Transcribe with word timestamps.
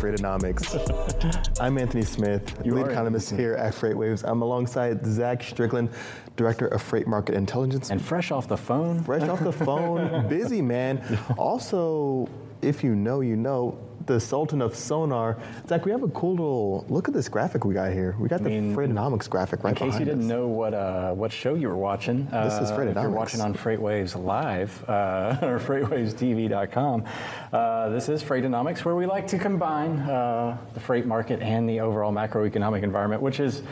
Freightonomics. 0.00 1.60
I'm 1.60 1.76
Anthony 1.76 2.04
Smith, 2.04 2.58
You 2.64 2.74
lead 2.74 2.86
economist 2.86 3.30
here 3.30 3.52
at 3.54 3.74
FreightWaves. 3.74 4.24
I'm 4.26 4.40
alongside 4.40 5.04
Zach 5.04 5.42
Strickland, 5.42 5.90
director 6.40 6.66
of 6.68 6.80
Freight 6.80 7.06
Market 7.06 7.34
Intelligence. 7.34 7.90
And 7.90 8.00
fresh 8.00 8.30
off 8.30 8.48
the 8.48 8.56
phone. 8.56 9.02
Fresh 9.04 9.28
off 9.28 9.40
the 9.44 9.52
phone, 9.52 10.26
busy 10.38 10.62
man. 10.62 11.02
Also, 11.36 12.28
if 12.62 12.82
you 12.82 12.94
know, 12.96 13.20
you 13.20 13.36
know, 13.36 13.78
the 14.06 14.18
Sultan 14.18 14.62
of 14.62 14.74
Sonar. 14.74 15.36
Zach, 15.68 15.84
we 15.84 15.92
have 15.92 16.02
a 16.02 16.08
cool 16.08 16.30
little 16.30 16.86
look 16.88 17.06
at 17.06 17.14
this 17.14 17.28
graphic 17.28 17.64
we 17.64 17.74
got 17.74 17.92
here. 17.92 18.16
We 18.18 18.28
got 18.28 18.42
the 18.42 18.48
mean, 18.48 18.74
Freightonomics 18.74 19.28
graphic 19.28 19.62
right 19.62 19.78
In 19.78 19.90
case 19.90 19.98
you 20.00 20.06
didn't 20.06 20.22
us. 20.22 20.26
know 20.26 20.48
what 20.48 20.72
uh, 20.74 21.12
what 21.12 21.30
show 21.30 21.54
you 21.54 21.68
were 21.68 21.76
watching, 21.76 22.24
This 22.24 22.54
is 22.54 22.70
uh, 22.70 22.74
If 22.74 22.80
Freightonomics. 22.80 23.02
you're 23.02 23.10
watching 23.10 23.40
on 23.42 23.54
FreightWaves 23.54 24.24
Live 24.24 24.88
uh, 24.88 25.36
or 25.42 25.60
FreightWavesTV.com, 25.60 27.04
uh, 27.52 27.88
this 27.90 28.08
is 28.08 28.22
Freightonomics, 28.24 28.84
where 28.84 28.96
we 28.96 29.06
like 29.06 29.26
to 29.28 29.38
combine 29.38 29.98
uh, 30.00 30.56
the 30.74 30.80
freight 30.80 31.04
market 31.06 31.40
and 31.42 31.68
the 31.68 31.80
overall 31.80 32.12
macroeconomic 32.12 32.82
environment, 32.82 33.20
which 33.22 33.38
is. 33.38 33.62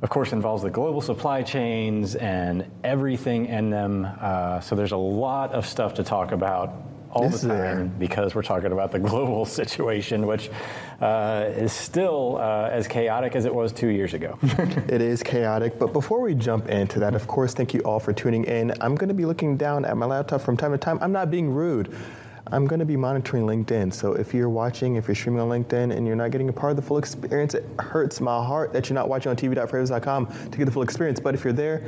Of 0.00 0.10
course, 0.10 0.32
involves 0.32 0.62
the 0.62 0.70
global 0.70 1.00
supply 1.00 1.42
chains 1.42 2.14
and 2.14 2.70
everything 2.84 3.46
in 3.46 3.70
them. 3.70 4.06
Uh, 4.20 4.60
so 4.60 4.76
there's 4.76 4.92
a 4.92 4.96
lot 4.96 5.52
of 5.52 5.66
stuff 5.66 5.94
to 5.94 6.04
talk 6.04 6.30
about 6.30 6.72
all 7.10 7.24
Is 7.24 7.40
the 7.40 7.48
there? 7.48 7.74
time 7.74 7.88
because 7.98 8.34
we're 8.34 8.42
talking 8.42 8.70
about 8.70 8.92
the 8.92 8.98
global 9.10 9.44
situation, 9.44 10.26
which 10.26 10.50
uh, 11.00 11.46
is 11.56 11.72
still 11.72 12.36
uh, 12.36 12.68
as 12.70 12.86
chaotic 12.86 13.34
as 13.34 13.44
it 13.44 13.54
was 13.54 13.72
two 13.72 13.88
years 13.88 14.14
ago. 14.14 14.38
It 14.88 15.00
is 15.00 15.22
chaotic, 15.22 15.78
but 15.78 15.92
before 15.92 16.20
we 16.20 16.34
jump 16.34 16.68
into 16.68 17.00
that, 17.00 17.14
of 17.14 17.26
course, 17.26 17.52
thank 17.54 17.74
you 17.74 17.80
all 17.80 17.98
for 17.98 18.12
tuning 18.12 18.44
in. 18.44 18.72
I'm 18.80 18.94
going 18.94 19.08
to 19.08 19.14
be 19.14 19.24
looking 19.24 19.56
down 19.56 19.84
at 19.84 19.96
my 19.96 20.06
laptop 20.06 20.42
from 20.42 20.56
time 20.56 20.72
to 20.72 20.78
time. 20.78 20.98
I'm 21.00 21.12
not 21.12 21.30
being 21.30 21.50
rude. 21.50 21.94
I'm 22.50 22.66
going 22.66 22.80
to 22.80 22.86
be 22.86 22.96
monitoring 22.96 23.44
LinkedIn. 23.44 23.92
So 23.92 24.14
if 24.14 24.32
you're 24.32 24.48
watching, 24.48 24.96
if 24.96 25.06
you're 25.06 25.14
streaming 25.14 25.40
on 25.40 25.48
LinkedIn 25.48 25.94
and 25.94 26.06
you're 26.06 26.16
not 26.16 26.30
getting 26.30 26.48
a 26.48 26.52
part 26.52 26.70
of 26.70 26.76
the 26.76 26.82
full 26.82 26.98
experience, 26.98 27.54
it 27.54 27.64
hurts 27.78 28.20
my 28.20 28.44
heart 28.44 28.72
that 28.72 28.88
you're 28.88 28.94
not 28.94 29.08
watching 29.08 29.30
on 29.30 29.36
tv.freightwaves.com 29.36 30.50
to 30.50 30.58
get 30.58 30.64
the 30.64 30.70
full 30.70 30.82
experience. 30.82 31.20
But 31.20 31.34
if 31.34 31.44
you're 31.44 31.52
there, 31.52 31.84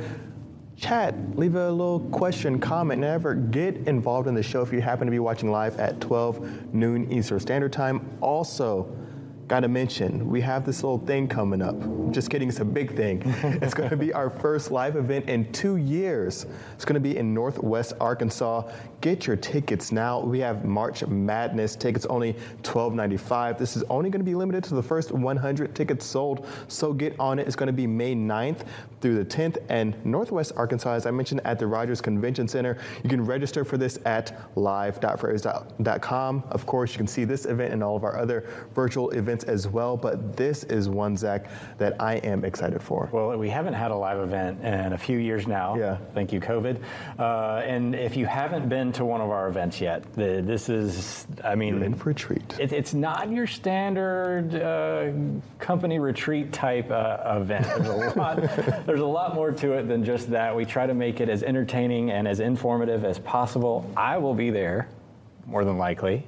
chat, 0.77 1.15
leave 1.35 1.55
a 1.55 1.71
little 1.71 1.99
question, 2.11 2.59
comment, 2.59 3.01
never 3.01 3.33
get 3.33 3.75
involved 3.87 4.27
in 4.27 4.35
the 4.35 4.43
show 4.43 4.61
if 4.61 4.71
you 4.71 4.81
happen 4.81 5.07
to 5.07 5.11
be 5.11 5.19
watching 5.19 5.51
live 5.51 5.79
at 5.79 5.99
12 5.99 6.73
noon 6.73 7.11
Eastern 7.11 7.39
Standard 7.39 7.73
Time. 7.73 8.17
Also, 8.21 8.87
Gotta 9.51 9.67
mention, 9.67 10.29
we 10.29 10.39
have 10.39 10.65
this 10.65 10.81
little 10.81 10.99
thing 10.99 11.27
coming 11.27 11.61
up. 11.61 11.75
Just 12.13 12.29
kidding, 12.29 12.47
it's 12.47 12.61
a 12.61 12.65
big 12.65 12.95
thing. 12.95 13.21
it's 13.61 13.73
gonna 13.73 13.97
be 13.97 14.13
our 14.13 14.29
first 14.29 14.71
live 14.71 14.95
event 14.95 15.27
in 15.27 15.51
two 15.51 15.75
years. 15.75 16.45
It's 16.75 16.85
gonna 16.85 17.01
be 17.01 17.17
in 17.17 17.33
Northwest 17.33 17.91
Arkansas. 17.99 18.71
Get 19.01 19.27
your 19.27 19.35
tickets 19.35 19.91
now. 19.91 20.21
We 20.21 20.39
have 20.39 20.63
March 20.63 21.05
Madness 21.05 21.75
tickets 21.75 22.05
only 22.05 22.37
$12.95. 22.63 23.57
This 23.57 23.75
is 23.75 23.83
only 23.89 24.09
gonna 24.09 24.23
be 24.23 24.35
limited 24.35 24.63
to 24.63 24.73
the 24.73 24.81
first 24.81 25.11
100 25.11 25.75
tickets 25.75 26.05
sold, 26.05 26.47
so 26.69 26.93
get 26.93 27.19
on 27.19 27.37
it. 27.37 27.45
It's 27.45 27.57
gonna 27.57 27.73
be 27.73 27.85
May 27.85 28.15
9th 28.15 28.65
through 29.01 29.21
the 29.21 29.25
10th, 29.25 29.57
and 29.67 29.97
Northwest 30.05 30.53
Arkansas, 30.55 30.93
as 30.93 31.05
I 31.05 31.11
mentioned, 31.11 31.41
at 31.43 31.59
the 31.59 31.67
Rogers 31.67 31.99
Convention 31.99 32.47
Center. 32.47 32.77
You 33.03 33.09
can 33.09 33.25
register 33.25 33.65
for 33.65 33.75
this 33.75 33.99
at 34.05 34.49
live.freightwaves.com. 34.55 36.43
Of 36.51 36.65
course, 36.65 36.91
you 36.93 36.97
can 36.97 37.07
see 37.07 37.25
this 37.25 37.45
event 37.45 37.73
and 37.73 37.83
all 37.83 37.97
of 37.97 38.05
our 38.05 38.17
other 38.17 38.47
virtual 38.73 39.09
events 39.09 39.40
as 39.43 39.67
well, 39.67 39.97
but 39.97 40.35
this 40.35 40.63
is 40.65 40.89
one, 40.89 41.15
Zach, 41.17 41.47
that 41.77 41.95
I 42.01 42.15
am 42.15 42.45
excited 42.45 42.81
for. 42.81 43.09
Well, 43.11 43.37
we 43.37 43.49
haven't 43.49 43.73
had 43.73 43.91
a 43.91 43.95
live 43.95 44.19
event 44.19 44.61
in 44.63 44.93
a 44.93 44.97
few 44.97 45.17
years 45.17 45.47
now. 45.47 45.75
Yeah. 45.75 45.97
Thank 46.13 46.31
you, 46.33 46.39
COVID. 46.39 46.81
Uh, 47.19 47.61
and 47.65 47.95
if 47.95 48.15
you 48.15 48.25
haven't 48.25 48.69
been 48.69 48.91
to 48.93 49.05
one 49.05 49.21
of 49.21 49.29
our 49.29 49.47
events 49.47 49.81
yet, 49.81 50.11
the, 50.13 50.41
this 50.45 50.69
is, 50.69 51.27
I 51.43 51.55
mean, 51.55 51.75
You're 51.75 51.85
in 51.85 51.95
for 51.95 52.09
a 52.11 52.13
treat. 52.13 52.57
it, 52.59 52.71
it's 52.73 52.93
not 52.93 53.31
your 53.31 53.47
standard 53.47 54.55
uh, 54.55 55.11
company 55.59 55.99
retreat 55.99 56.51
type 56.53 56.89
uh, 56.91 57.37
event. 57.41 57.65
There's 57.65 57.87
a 57.87 58.13
lot. 58.19 58.37
there's 58.85 58.99
a 58.99 59.05
lot 59.05 59.35
more 59.35 59.51
to 59.51 59.73
it 59.73 59.87
than 59.87 60.03
just 60.03 60.29
that. 60.31 60.55
We 60.55 60.65
try 60.65 60.85
to 60.87 60.93
make 60.93 61.19
it 61.21 61.29
as 61.29 61.43
entertaining 61.43 62.11
and 62.11 62.27
as 62.27 62.39
informative 62.39 63.05
as 63.05 63.19
possible. 63.19 63.89
I 63.95 64.17
will 64.17 64.33
be 64.35 64.49
there, 64.49 64.87
more 65.45 65.63
than 65.65 65.77
likely. 65.77 66.25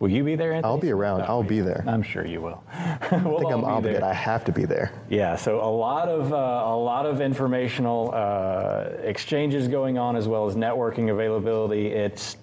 Will 0.00 0.10
you 0.10 0.24
be 0.24 0.34
there? 0.34 0.52
Anthony? 0.52 0.70
I'll 0.70 0.78
be 0.78 0.90
around. 0.90 1.20
No, 1.20 1.24
I'll 1.26 1.42
be 1.42 1.60
there. 1.60 1.84
I'm 1.86 2.02
sure 2.02 2.26
you 2.26 2.40
will. 2.40 2.62
we'll 3.12 3.36
I 3.36 3.38
think 3.40 3.52
I'm 3.52 3.64
obligated. 3.64 4.02
there. 4.02 4.10
I 4.10 4.12
have 4.12 4.44
to 4.46 4.52
be 4.52 4.64
there. 4.64 4.92
Yeah, 5.08 5.36
so 5.36 5.60
a 5.60 5.70
lot 5.70 6.08
of 6.08 6.32
uh, 6.32 6.36
a 6.36 6.76
lot 6.76 7.06
of 7.06 7.20
informational 7.20 8.10
uh, 8.12 8.88
exchanges 9.02 9.68
going 9.68 9.96
on 9.96 10.16
as 10.16 10.26
well 10.26 10.46
as 10.46 10.56
networking 10.56 11.10
availability. 11.12 11.86
It's, 11.88 12.36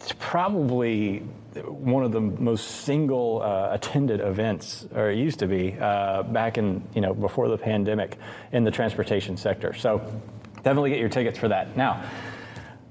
it's 0.00 0.14
probably 0.18 1.18
one 1.62 2.04
of 2.04 2.12
the 2.12 2.20
most 2.20 2.82
single 2.84 3.42
uh, 3.42 3.68
attended 3.72 4.20
events, 4.20 4.86
or 4.94 5.10
it 5.10 5.18
used 5.18 5.38
to 5.40 5.46
be 5.46 5.76
uh, 5.78 6.22
back 6.24 6.58
in 6.58 6.82
you 6.94 7.00
know 7.00 7.12
before 7.14 7.48
the 7.48 7.58
pandemic 7.58 8.16
in 8.52 8.64
the 8.64 8.70
transportation 8.70 9.36
sector. 9.36 9.74
So 9.74 9.98
definitely 10.56 10.90
get 10.90 11.00
your 11.00 11.10
tickets 11.10 11.38
for 11.38 11.48
that. 11.48 11.76
Now, 11.76 12.02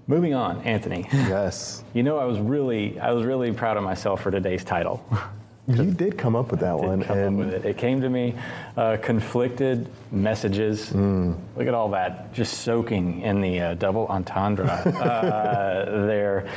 moving 0.08 0.34
on, 0.34 0.62
Anthony. 0.62 1.08
Yes. 1.12 1.84
You 1.94 2.02
know, 2.02 2.18
I 2.18 2.26
was 2.26 2.40
really 2.40 3.00
I 3.00 3.12
was 3.12 3.24
really 3.24 3.52
proud 3.54 3.78
of 3.78 3.84
myself 3.84 4.22
for 4.22 4.32
today's 4.32 4.64
title. 4.64 5.06
You 5.66 5.92
did 5.92 6.18
come 6.18 6.36
up 6.36 6.52
with 6.52 6.60
that 6.60 6.78
one. 6.78 7.04
come 7.04 7.18
up 7.18 7.24
and 7.24 7.38
with 7.38 7.54
it. 7.54 7.64
It 7.64 7.78
came 7.78 8.02
to 8.02 8.10
me, 8.10 8.36
uh, 8.76 8.98
conflicted 9.02 9.88
messages. 10.12 10.90
Mm. 10.90 11.38
Look 11.56 11.68
at 11.68 11.74
all 11.74 11.88
that, 11.92 12.34
just 12.34 12.64
soaking 12.66 13.22
in 13.22 13.40
the 13.40 13.60
uh, 13.62 13.74
double 13.76 14.06
entendre 14.08 14.68
uh, 14.68 15.86
there. 16.06 16.50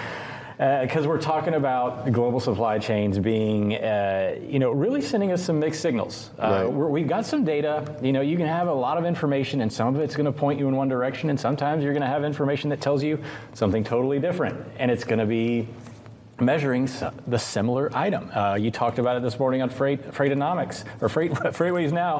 Because 0.58 1.06
we're 1.06 1.20
talking 1.20 1.52
about 1.54 2.10
global 2.12 2.40
supply 2.40 2.78
chains 2.78 3.18
being, 3.18 3.74
uh, 3.74 4.36
you 4.40 4.58
know, 4.58 4.70
really 4.70 5.02
sending 5.02 5.30
us 5.30 5.44
some 5.44 5.58
mixed 5.58 5.82
signals. 5.82 6.30
Uh, 6.38 6.46
Right. 6.46 6.72
we're, 6.72 6.88
we've 6.88 7.08
got 7.08 7.26
some 7.26 7.44
data. 7.44 7.94
You 8.00 8.12
know, 8.12 8.22
you 8.22 8.38
can 8.38 8.46
have 8.46 8.66
a 8.68 8.72
lot 8.72 8.96
of 8.96 9.04
information, 9.04 9.60
and 9.60 9.70
some 9.70 9.94
of 9.94 10.00
it's 10.00 10.16
going 10.16 10.24
to 10.24 10.32
point 10.32 10.58
you 10.58 10.66
in 10.68 10.74
one 10.74 10.88
direction, 10.88 11.28
and 11.28 11.38
sometimes 11.38 11.84
you're 11.84 11.92
going 11.92 12.00
to 12.02 12.08
have 12.08 12.24
information 12.24 12.70
that 12.70 12.80
tells 12.80 13.02
you 13.02 13.22
something 13.52 13.84
totally 13.84 14.18
different, 14.18 14.58
and 14.78 14.90
it's 14.90 15.04
going 15.04 15.18
to 15.18 15.26
be 15.26 15.68
measuring 16.40 16.88
the 17.26 17.38
similar 17.38 17.90
item. 17.94 18.30
Uh, 18.34 18.54
you 18.54 18.70
talked 18.70 18.98
about 18.98 19.16
it 19.16 19.22
this 19.22 19.38
morning 19.38 19.60
on 19.62 19.68
Freight, 19.70 20.10
Freightonomics 20.12 20.84
or 21.02 21.08
Freight, 21.08 21.32
FreightWaves 21.58 21.92
Now, 21.92 22.18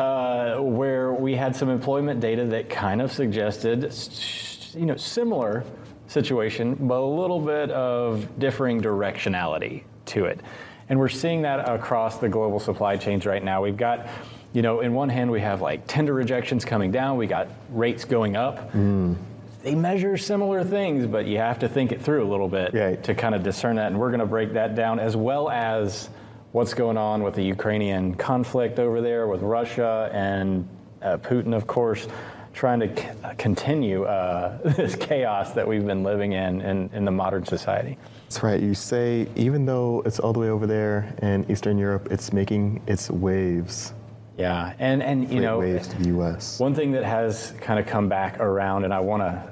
uh, 0.00 0.60
where 0.62 1.12
we 1.12 1.34
had 1.34 1.54
some 1.54 1.68
employment 1.68 2.20
data 2.20 2.44
that 2.46 2.68
kind 2.70 3.00
of 3.02 3.12
suggested, 3.12 3.92
you 4.76 4.86
know, 4.86 4.96
similar 4.96 5.64
situation, 6.08 6.74
but 6.74 6.98
a 6.98 7.04
little 7.04 7.40
bit 7.40 7.70
of 7.70 8.38
differing 8.38 8.80
directionality 8.80 9.84
to 10.06 10.24
it. 10.24 10.40
And 10.88 10.98
we're 10.98 11.08
seeing 11.08 11.42
that 11.42 11.68
across 11.68 12.18
the 12.18 12.28
global 12.28 12.58
supply 12.58 12.96
chains 12.96 13.24
right 13.26 13.44
now. 13.44 13.62
We've 13.62 13.76
got, 13.76 14.08
you 14.52 14.62
know, 14.62 14.80
in 14.80 14.94
one 14.94 15.10
hand 15.10 15.30
we 15.30 15.40
have 15.42 15.60
like 15.60 15.86
tender 15.86 16.14
rejections 16.14 16.64
coming 16.64 16.90
down, 16.90 17.18
we 17.18 17.26
got 17.26 17.48
rates 17.70 18.04
going 18.04 18.36
up 18.36 18.72
they 19.62 19.74
measure 19.74 20.16
similar 20.16 20.62
things, 20.62 21.06
but 21.06 21.26
you 21.26 21.38
have 21.38 21.58
to 21.58 21.68
think 21.68 21.90
it 21.92 22.00
through 22.00 22.24
a 22.24 22.30
little 22.30 22.48
bit 22.48 22.72
Right. 22.72 23.02
to 23.02 23.14
kind 23.14 23.34
of 23.34 23.42
discern 23.42 23.76
that. 23.76 23.88
And 23.88 23.98
we're 23.98 24.10
going 24.10 24.20
to 24.20 24.26
break 24.26 24.52
that 24.52 24.74
down 24.76 25.00
as 25.00 25.16
well 25.16 25.50
as 25.50 26.08
what's 26.52 26.74
going 26.74 26.96
on 26.96 27.22
with 27.22 27.34
the 27.34 27.42
Ukrainian 27.42 28.14
conflict 28.14 28.78
over 28.78 29.00
there 29.00 29.26
with 29.26 29.42
Russia 29.42 30.10
and 30.12 30.66
uh, 31.02 31.18
Putin, 31.18 31.54
of 31.54 31.66
course, 31.66 32.06
trying 32.54 32.80
to 32.80 32.96
c- 32.96 33.08
uh, 33.22 33.34
continue 33.38 34.04
uh, 34.04 34.58
this 34.76 34.96
chaos 34.96 35.52
that 35.52 35.66
we've 35.66 35.86
been 35.86 36.02
living 36.02 36.32
in, 36.32 36.60
in 36.60 36.90
in 36.92 37.04
the 37.04 37.10
modern 37.10 37.44
society. 37.44 37.96
That's 38.24 38.42
right. 38.42 38.60
You 38.60 38.74
say 38.74 39.28
even 39.36 39.64
though 39.64 40.02
it's 40.04 40.18
all 40.18 40.32
the 40.32 40.40
way 40.40 40.50
over 40.50 40.66
there 40.66 41.14
in 41.22 41.50
Eastern 41.50 41.78
Europe, 41.78 42.08
it's 42.10 42.32
making 42.32 42.82
its 42.86 43.10
waves. 43.10 43.94
Yeah, 44.36 44.74
and 44.78 45.02
and 45.02 45.32
you 45.32 45.40
know, 45.40 45.58
waves 45.58 45.88
to 45.88 45.98
the 45.98 46.08
U.S. 46.08 46.60
One 46.60 46.74
thing 46.74 46.92
that 46.92 47.04
has 47.04 47.54
kind 47.60 47.80
of 47.80 47.86
come 47.86 48.08
back 48.08 48.38
around, 48.38 48.84
and 48.84 48.94
I 48.94 49.00
want 49.00 49.22
to 49.22 49.50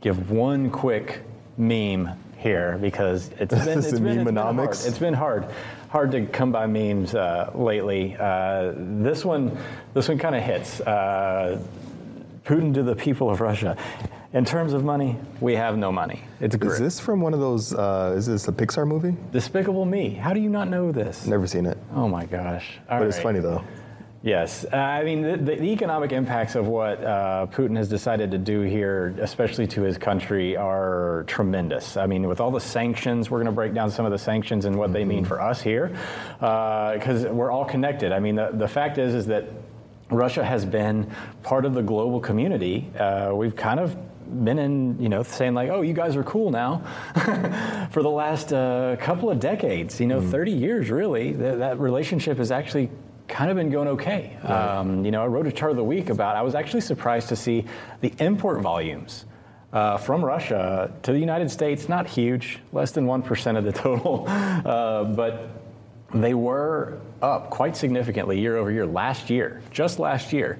give 0.00 0.30
one 0.30 0.70
quick 0.70 1.22
meme 1.56 2.10
here 2.36 2.78
because 2.78 3.30
it's 3.38 3.54
been, 3.64 3.78
it's 3.78 3.92
been, 3.92 4.18
it's 4.18 4.24
been 4.24 4.36
hard. 4.36 4.70
It's 4.70 4.98
been 4.98 5.14
hard, 5.14 5.46
hard 5.88 6.10
to 6.12 6.26
come 6.26 6.50
by 6.52 6.66
memes 6.66 7.14
uh, 7.14 7.50
lately. 7.54 8.16
Uh, 8.18 8.72
this 8.76 9.24
one, 9.24 9.56
this 9.94 10.08
one 10.08 10.18
kind 10.18 10.34
of 10.34 10.42
hits. 10.42 10.80
Uh, 10.80 11.60
Putin 12.48 12.72
to 12.72 12.82
the 12.82 12.96
people 12.96 13.28
of 13.28 13.42
Russia. 13.42 13.76
In 14.32 14.42
terms 14.42 14.72
of 14.72 14.82
money, 14.82 15.16
we 15.38 15.54
have 15.54 15.76
no 15.76 15.92
money. 15.92 16.22
It's 16.40 16.54
Is 16.54 16.78
this 16.78 16.98
from 16.98 17.20
one 17.20 17.34
of 17.34 17.40
those? 17.40 17.74
Uh, 17.74 18.14
is 18.16 18.24
this 18.24 18.48
a 18.48 18.52
Pixar 18.52 18.88
movie? 18.88 19.14
Despicable 19.32 19.84
Me. 19.84 20.08
How 20.10 20.32
do 20.32 20.40
you 20.40 20.48
not 20.48 20.68
know 20.68 20.90
this? 20.90 21.26
Never 21.26 21.46
seen 21.46 21.66
it, 21.66 21.76
Oh 21.94 22.08
my 22.08 22.24
gosh. 22.24 22.78
All 22.88 23.00
but 23.00 23.08
it's 23.08 23.18
funny 23.18 23.40
though. 23.40 23.62
Yes, 24.22 24.64
uh, 24.72 24.76
I 24.76 25.04
mean 25.04 25.22
the, 25.22 25.36
the 25.36 25.62
economic 25.62 26.10
impacts 26.12 26.54
of 26.54 26.66
what 26.66 27.04
uh, 27.04 27.46
Putin 27.52 27.76
has 27.76 27.88
decided 27.88 28.30
to 28.30 28.38
do 28.38 28.62
here, 28.62 29.14
especially 29.20 29.66
to 29.68 29.82
his 29.82 29.98
country, 29.98 30.56
are 30.56 31.24
tremendous. 31.28 31.98
I 31.98 32.06
mean, 32.06 32.26
with 32.26 32.40
all 32.40 32.50
the 32.50 32.60
sanctions, 32.60 33.30
we're 33.30 33.38
going 33.38 33.46
to 33.46 33.52
break 33.52 33.74
down 33.74 33.90
some 33.90 34.06
of 34.06 34.10
the 34.10 34.18
sanctions 34.18 34.64
and 34.64 34.76
what 34.76 34.92
they 34.92 35.04
mean 35.04 35.24
for 35.24 35.40
us 35.40 35.60
here, 35.60 35.96
because 36.40 37.26
we're 37.26 37.52
all 37.52 37.64
connected. 37.66 38.10
I 38.10 38.18
mean, 38.18 38.36
the, 38.36 38.50
the 38.52 38.68
fact 38.68 38.98
is, 38.98 39.14
is 39.14 39.26
that 39.26 39.44
Russia 40.10 40.44
has 40.44 40.64
been 40.64 41.10
part 41.42 41.64
of 41.64 41.74
the 41.74 41.82
global 41.82 42.20
community. 42.20 42.90
Uh, 42.98 43.32
we've 43.34 43.56
kind 43.56 43.80
of 43.80 43.96
been 44.44 44.58
in, 44.58 45.00
you 45.00 45.08
know, 45.08 45.22
saying 45.22 45.54
like, 45.54 45.70
oh, 45.70 45.80
you 45.80 45.94
guys 45.94 46.16
are 46.16 46.24
cool 46.24 46.50
now 46.50 46.82
for 47.90 48.02
the 48.02 48.10
last 48.10 48.52
uh, 48.52 48.96
couple 49.00 49.30
of 49.30 49.40
decades, 49.40 50.00
you 50.00 50.06
know, 50.06 50.20
mm. 50.20 50.30
30 50.30 50.52
years 50.52 50.90
really. 50.90 51.32
That, 51.32 51.58
that 51.58 51.78
relationship 51.78 52.38
has 52.38 52.50
actually 52.50 52.90
kind 53.26 53.50
of 53.50 53.56
been 53.56 53.70
going 53.70 53.88
okay. 53.88 54.36
Right. 54.42 54.50
Um, 54.50 55.04
you 55.04 55.10
know, 55.10 55.22
I 55.22 55.26
wrote 55.26 55.46
a 55.46 55.52
chart 55.52 55.70
of 55.70 55.76
the 55.76 55.84
week 55.84 56.10
about, 56.10 56.36
I 56.36 56.42
was 56.42 56.54
actually 56.54 56.80
surprised 56.80 57.28
to 57.28 57.36
see 57.36 57.64
the 58.00 58.12
import 58.18 58.60
volumes. 58.60 59.24
Uh, 59.70 59.98
from 59.98 60.24
Russia 60.24 60.90
to 61.02 61.12
the 61.12 61.18
United 61.18 61.50
States, 61.50 61.90
not 61.90 62.06
huge, 62.06 62.58
less 62.72 62.92
than 62.92 63.04
1% 63.04 63.58
of 63.58 63.64
the 63.64 63.72
total, 63.72 64.24
uh, 64.28 65.04
but 65.04 65.57
they 66.12 66.34
were 66.34 66.98
up 67.20 67.50
quite 67.50 67.76
significantly 67.76 68.40
year 68.40 68.56
over 68.56 68.70
year 68.70 68.86
last 68.86 69.30
year, 69.30 69.62
just 69.70 69.98
last 69.98 70.32
year. 70.32 70.58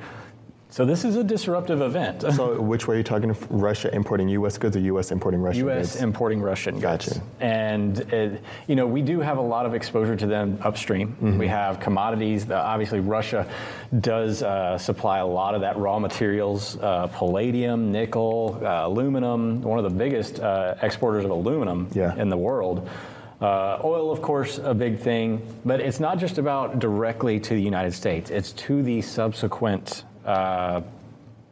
So 0.71 0.85
this 0.85 1.05
is 1.07 1.17
a 1.17 1.25
disruptive 1.25 1.81
event. 1.81 2.21
so 2.35 2.61
which 2.61 2.87
way 2.87 2.97
are 2.97 2.99
you 2.99 3.05
talking? 3.05 3.35
Russia 3.49 3.93
importing 3.95 4.29
U.S. 4.29 4.59
goods 4.59 4.77
or 4.77 4.81
U.S. 4.81 5.11
importing 5.11 5.41
Russian 5.41 5.67
US 5.67 5.77
goods? 5.77 5.95
U.S. 5.95 6.03
importing 6.03 6.43
Russian 6.43 6.79
gotcha. 6.79 7.11
goods. 7.11 7.21
And 7.41 8.01
it, 8.13 8.43
you 8.67 8.77
know 8.77 8.87
we 8.87 9.01
do 9.01 9.21
have 9.21 9.39
a 9.39 9.43
lot 9.43 9.65
of 9.65 9.75
exposure 9.75 10.15
to 10.15 10.27
them 10.27 10.59
upstream. 10.61 11.09
Mm-hmm. 11.09 11.39
We 11.39 11.49
have 11.49 11.81
commodities. 11.81 12.45
The, 12.45 12.57
obviously, 12.57 13.01
Russia 13.01 13.51
does 14.01 14.43
uh, 14.43 14.77
supply 14.77 15.21
a 15.21 15.27
lot 15.27 15.55
of 15.55 15.63
that 15.63 15.79
raw 15.79 15.99
materials: 15.99 16.77
uh, 16.83 17.07
palladium, 17.07 17.91
nickel, 17.91 18.61
uh, 18.63 18.87
aluminum. 18.87 19.63
One 19.63 19.79
of 19.79 19.91
the 19.91 19.97
biggest 19.97 20.41
uh, 20.41 20.75
exporters 20.83 21.25
of 21.25 21.31
aluminum 21.31 21.89
yeah. 21.95 22.15
in 22.17 22.29
the 22.29 22.37
world. 22.37 22.89
Uh, 23.41 23.79
oil, 23.85 24.11
of 24.11 24.21
course, 24.21 24.59
a 24.59 24.75
big 24.75 24.99
thing, 24.99 25.41
but 25.65 25.81
it's 25.81 26.01
not 26.01 26.19
just 26.19 26.39
about 26.39 26.81
directly 26.81 27.39
to 27.39 27.55
the 27.55 27.63
United 27.63 27.93
States. 27.93 28.31
It's 28.31 28.53
to 28.53 28.83
the 28.83 29.01
subsequent 29.01 30.05
uh, 30.25 30.83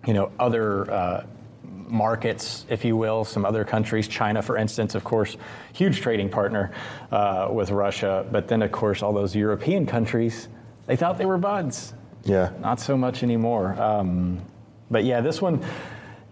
you 0.07 0.15
know, 0.15 0.31
other 0.39 0.91
uh, 0.91 1.27
markets, 1.63 2.67
if 2.69 2.85
you 2.85 2.97
will, 2.97 3.25
some 3.25 3.45
other 3.45 3.65
countries. 3.65 4.09
China, 4.09 4.43
for 4.43 4.57
instance, 4.57 4.95
of 4.95 5.05
course, 5.05 5.37
huge 5.73 6.01
trading 6.01 6.29
partner 6.29 6.73
uh, 7.11 7.49
with 7.53 7.71
Russia. 7.71 8.27
But 8.31 8.49
then, 8.49 8.63
of 8.63 8.73
course, 8.73 9.03
all 9.03 9.13
those 9.13 9.35
European 9.35 9.87
countries, 9.87 10.49
they 10.87 10.97
thought 10.97 11.19
they 11.19 11.27
were 11.27 11.39
buds. 11.39 11.95
Yeah. 12.25 12.51
Not 12.61 12.81
so 12.81 12.97
much 12.97 13.23
anymore. 13.23 13.81
Um, 13.81 14.43
but 14.91 15.05
yeah, 15.05 15.21
this 15.21 15.43
one, 15.43 15.65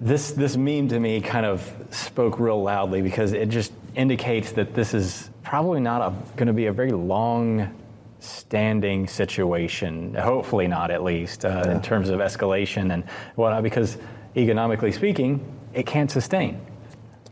this 0.00 0.32
this 0.32 0.56
meme 0.56 0.88
to 0.88 0.98
me 0.98 1.20
kind 1.20 1.46
of 1.46 1.72
spoke 1.90 2.38
real 2.38 2.62
loudly 2.62 3.02
because 3.02 3.32
it 3.32 3.48
just 3.48 3.72
indicates 3.94 4.52
that 4.52 4.74
this 4.74 4.94
is 4.94 5.30
probably 5.42 5.80
not 5.80 6.36
going 6.36 6.46
to 6.46 6.52
be 6.52 6.66
a 6.66 6.72
very 6.72 6.92
long 6.92 7.74
standing 8.20 9.06
situation. 9.06 10.14
Hopefully 10.14 10.66
not, 10.66 10.90
at 10.90 11.02
least 11.02 11.44
uh, 11.44 11.62
yeah. 11.64 11.72
in 11.72 11.82
terms 11.82 12.08
of 12.08 12.20
escalation 12.20 12.92
and 12.92 13.04
whatnot, 13.36 13.62
because 13.62 13.98
economically 14.36 14.92
speaking, 14.92 15.44
it 15.74 15.86
can't 15.86 16.10
sustain. 16.10 16.60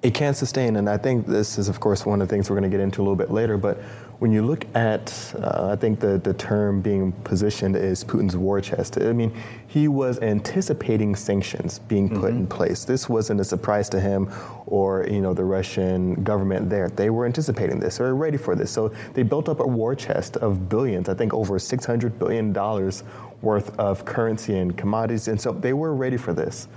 It 0.02 0.14
can't 0.14 0.36
sustain, 0.36 0.76
and 0.76 0.90
I 0.90 0.98
think 0.98 1.26
this 1.26 1.58
is, 1.58 1.68
of 1.68 1.78
course, 1.78 2.04
one 2.04 2.20
of 2.20 2.28
the 2.28 2.34
things 2.34 2.50
we're 2.50 2.58
going 2.58 2.68
to 2.68 2.76
get 2.76 2.82
into 2.82 3.00
a 3.00 3.04
little 3.04 3.16
bit 3.16 3.30
later. 3.30 3.56
But 3.56 3.80
when 4.22 4.30
you 4.30 4.40
look 4.40 4.64
at, 4.76 5.34
uh, 5.42 5.70
I 5.72 5.74
think 5.74 5.98
the, 5.98 6.16
the 6.16 6.32
term 6.32 6.80
being 6.80 7.10
positioned 7.24 7.74
is 7.74 8.04
Putin's 8.04 8.36
war 8.36 8.60
chest. 8.60 8.96
I 9.00 9.12
mean, 9.12 9.34
he 9.66 9.88
was 9.88 10.20
anticipating 10.20 11.16
sanctions 11.16 11.80
being 11.80 12.08
put 12.08 12.30
mm-hmm. 12.30 12.42
in 12.42 12.46
place. 12.46 12.84
This 12.84 13.08
wasn't 13.08 13.40
a 13.40 13.44
surprise 13.44 13.88
to 13.88 13.98
him 13.98 14.30
or 14.66 15.08
you 15.10 15.20
know 15.20 15.34
the 15.34 15.42
Russian 15.42 16.22
government 16.22 16.70
there. 16.70 16.88
They 16.88 17.10
were 17.10 17.26
anticipating 17.26 17.80
this. 17.80 17.98
They 17.98 18.04
were 18.04 18.14
ready 18.14 18.36
for 18.36 18.54
this. 18.54 18.70
So 18.70 18.92
they 19.12 19.24
built 19.24 19.48
up 19.48 19.58
a 19.58 19.66
war 19.66 19.96
chest 19.96 20.36
of 20.36 20.68
billions. 20.68 21.08
I 21.08 21.14
think 21.14 21.34
over 21.34 21.58
600 21.58 22.16
billion 22.16 22.52
dollars 22.52 23.02
worth 23.40 23.76
of 23.76 24.04
currency 24.04 24.56
and 24.56 24.78
commodities, 24.78 25.26
and 25.26 25.40
so 25.40 25.50
they 25.50 25.72
were 25.72 25.96
ready 25.96 26.16
for 26.16 26.32
this 26.32 26.68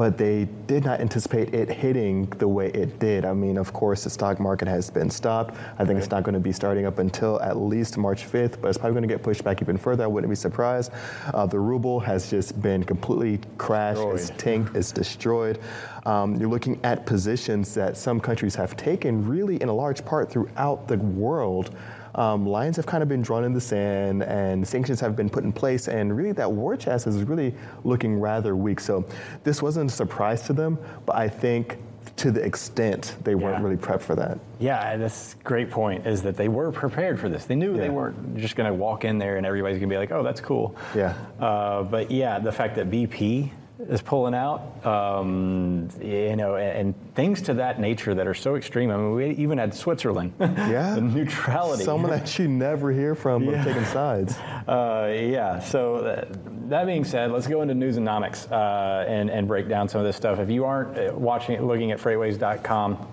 but 0.00 0.16
they 0.16 0.48
did 0.66 0.82
not 0.82 0.98
anticipate 0.98 1.52
it 1.52 1.68
hitting 1.68 2.24
the 2.38 2.48
way 2.48 2.68
it 2.68 2.98
did. 2.98 3.26
I 3.26 3.34
mean, 3.34 3.58
of 3.58 3.74
course, 3.74 4.04
the 4.04 4.08
stock 4.08 4.40
market 4.40 4.66
has 4.66 4.88
been 4.88 5.10
stopped. 5.10 5.54
I 5.74 5.84
think 5.84 5.88
right. 5.90 5.96
it's 5.98 6.10
not 6.10 6.22
going 6.22 6.32
to 6.32 6.40
be 6.40 6.52
starting 6.52 6.86
up 6.86 6.98
until 7.00 7.38
at 7.42 7.58
least 7.58 7.98
March 7.98 8.24
5th, 8.24 8.62
but 8.62 8.68
it's 8.68 8.78
probably 8.78 8.94
going 8.94 9.06
to 9.06 9.14
get 9.14 9.22
pushed 9.22 9.44
back 9.44 9.60
even 9.60 9.76
further. 9.76 10.02
I 10.02 10.06
wouldn't 10.06 10.30
be 10.30 10.36
surprised. 10.36 10.90
Uh, 11.34 11.44
the 11.44 11.60
ruble 11.60 12.00
has 12.00 12.30
just 12.30 12.62
been 12.62 12.82
completely 12.82 13.40
crashed, 13.58 13.98
destroyed. 13.98 14.20
it's 14.20 14.30
tanked, 14.42 14.74
it's 14.74 14.90
destroyed. 14.90 15.58
Um, 16.06 16.40
you're 16.40 16.48
looking 16.48 16.80
at 16.82 17.04
positions 17.04 17.74
that 17.74 17.94
some 17.94 18.20
countries 18.20 18.54
have 18.54 18.78
taken 18.78 19.28
really 19.28 19.60
in 19.60 19.68
a 19.68 19.74
large 19.74 20.02
part 20.06 20.32
throughout 20.32 20.88
the 20.88 20.96
world 20.96 21.76
um, 22.14 22.46
lines 22.46 22.76
have 22.76 22.86
kind 22.86 23.02
of 23.02 23.08
been 23.08 23.22
drawn 23.22 23.44
in 23.44 23.52
the 23.52 23.60
sand 23.60 24.22
and 24.22 24.66
sanctions 24.66 25.00
have 25.00 25.16
been 25.16 25.30
put 25.30 25.44
in 25.44 25.52
place, 25.52 25.88
and 25.88 26.16
really 26.16 26.32
that 26.32 26.50
war 26.50 26.76
chest 26.76 27.06
is 27.06 27.22
really 27.22 27.54
looking 27.84 28.18
rather 28.18 28.56
weak. 28.56 28.80
So 28.80 29.04
this 29.44 29.62
wasn't 29.62 29.90
a 29.90 29.94
surprise 29.94 30.42
to 30.42 30.52
them, 30.52 30.78
but 31.06 31.16
I 31.16 31.28
think 31.28 31.78
to 32.16 32.30
the 32.30 32.42
extent 32.42 33.16
they 33.22 33.34
weren't 33.34 33.58
yeah. 33.58 33.62
really 33.62 33.76
prepped 33.76 34.02
for 34.02 34.14
that. 34.16 34.38
Yeah, 34.58 34.96
that's 34.96 35.34
great 35.44 35.70
point. 35.70 36.06
Is 36.06 36.22
that 36.22 36.36
they 36.36 36.48
were 36.48 36.72
prepared 36.72 37.18
for 37.18 37.28
this. 37.28 37.46
They 37.46 37.54
knew 37.54 37.74
yeah. 37.74 37.80
they 37.80 37.88
weren't 37.88 38.36
just 38.36 38.56
going 38.56 38.70
to 38.70 38.74
walk 38.74 39.04
in 39.04 39.18
there 39.18 39.36
and 39.36 39.46
everybody's 39.46 39.78
going 39.78 39.88
to 39.88 39.94
be 39.94 39.98
like, 39.98 40.10
"Oh, 40.10 40.22
that's 40.22 40.40
cool." 40.40 40.76
Yeah. 40.94 41.14
Uh, 41.38 41.82
but 41.82 42.10
yeah, 42.10 42.38
the 42.38 42.52
fact 42.52 42.76
that 42.76 42.90
BP 42.90 43.50
is 43.88 44.02
pulling 44.02 44.34
out, 44.34 44.84
um, 44.86 45.88
you 46.00 46.36
know, 46.36 46.56
and, 46.56 46.78
and, 46.78 47.14
things 47.14 47.42
to 47.42 47.54
that 47.54 47.80
nature 47.80 48.14
that 48.14 48.26
are 48.26 48.34
so 48.34 48.54
extreme. 48.56 48.90
I 48.90 48.96
mean, 48.96 49.12
we 49.14 49.30
even 49.30 49.58
had 49.58 49.74
Switzerland. 49.74 50.32
Yeah. 50.70 50.94
the 50.94 51.00
neutrality. 51.00 51.84
Someone 51.84 52.10
that 52.10 52.38
you 52.38 52.46
never 52.46 52.92
hear 52.92 53.14
from 53.14 53.44
yeah. 53.44 53.64
taking 53.64 53.84
sides. 53.86 54.36
Uh, 54.68 55.10
yeah. 55.10 55.58
So 55.58 56.02
that, 56.02 56.68
that, 56.68 56.86
being 56.86 57.04
said, 57.04 57.32
let's 57.32 57.48
go 57.48 57.62
into 57.62 57.74
news 57.74 57.96
and 57.96 58.08
uh, 58.08 59.04
and, 59.08 59.28
and 59.28 59.48
break 59.48 59.68
down 59.68 59.88
some 59.88 60.00
of 60.00 60.06
this 60.06 60.14
stuff. 60.14 60.38
If 60.38 60.48
you 60.48 60.64
aren't 60.64 60.96
uh, 60.96 61.12
watching, 61.12 61.60
looking 61.66 61.90
at 61.90 61.98
freightwaves.com, 61.98 63.08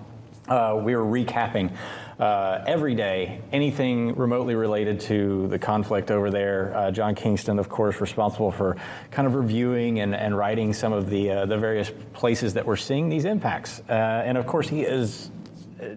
uh, 0.46 0.80
we 0.84 0.94
are 0.94 1.02
recapping 1.02 1.74
uh, 2.18 2.64
every 2.66 2.94
day 2.94 3.40
anything 3.52 4.14
remotely 4.16 4.54
related 4.54 5.00
to 5.00 5.46
the 5.48 5.58
conflict 5.58 6.10
over 6.10 6.30
there. 6.30 6.76
Uh, 6.76 6.90
John 6.90 7.14
Kingston, 7.14 7.58
of 7.58 7.68
course, 7.68 8.00
responsible 8.00 8.50
for 8.50 8.76
kind 9.10 9.26
of 9.28 9.34
reviewing 9.34 10.00
and, 10.00 10.14
and 10.14 10.36
writing 10.36 10.72
some 10.72 10.92
of 10.92 11.10
the 11.10 11.30
uh, 11.30 11.46
the 11.46 11.56
various 11.56 11.92
places 12.12 12.54
that 12.54 12.66
we're 12.66 12.76
seeing 12.76 13.08
these 13.08 13.24
impacts. 13.24 13.80
Uh, 13.88 13.92
and 13.92 14.36
of 14.36 14.46
course, 14.46 14.68
he 14.68 14.82
is 14.82 15.30
uh, 15.80 15.94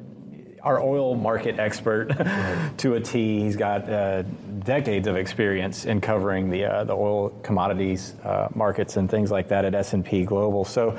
our 0.61 0.79
oil 0.79 1.15
market 1.15 1.57
expert 1.57 2.09
to 2.77 2.93
a 2.93 2.99
T. 2.99 3.41
He's 3.41 3.55
got 3.55 3.89
uh, 3.89 4.21
decades 4.63 5.07
of 5.07 5.15
experience 5.15 5.85
in 5.85 6.01
covering 6.01 6.51
the 6.51 6.83
the 6.85 6.93
oil 6.93 7.29
commodities 7.41 8.13
markets 8.53 8.95
and 8.95 9.09
things 9.09 9.31
like 9.31 9.47
that 9.47 9.65
at 9.65 9.73
S 9.73 9.93
and 9.93 10.05
P 10.05 10.23
Global. 10.23 10.65
So 10.65 10.95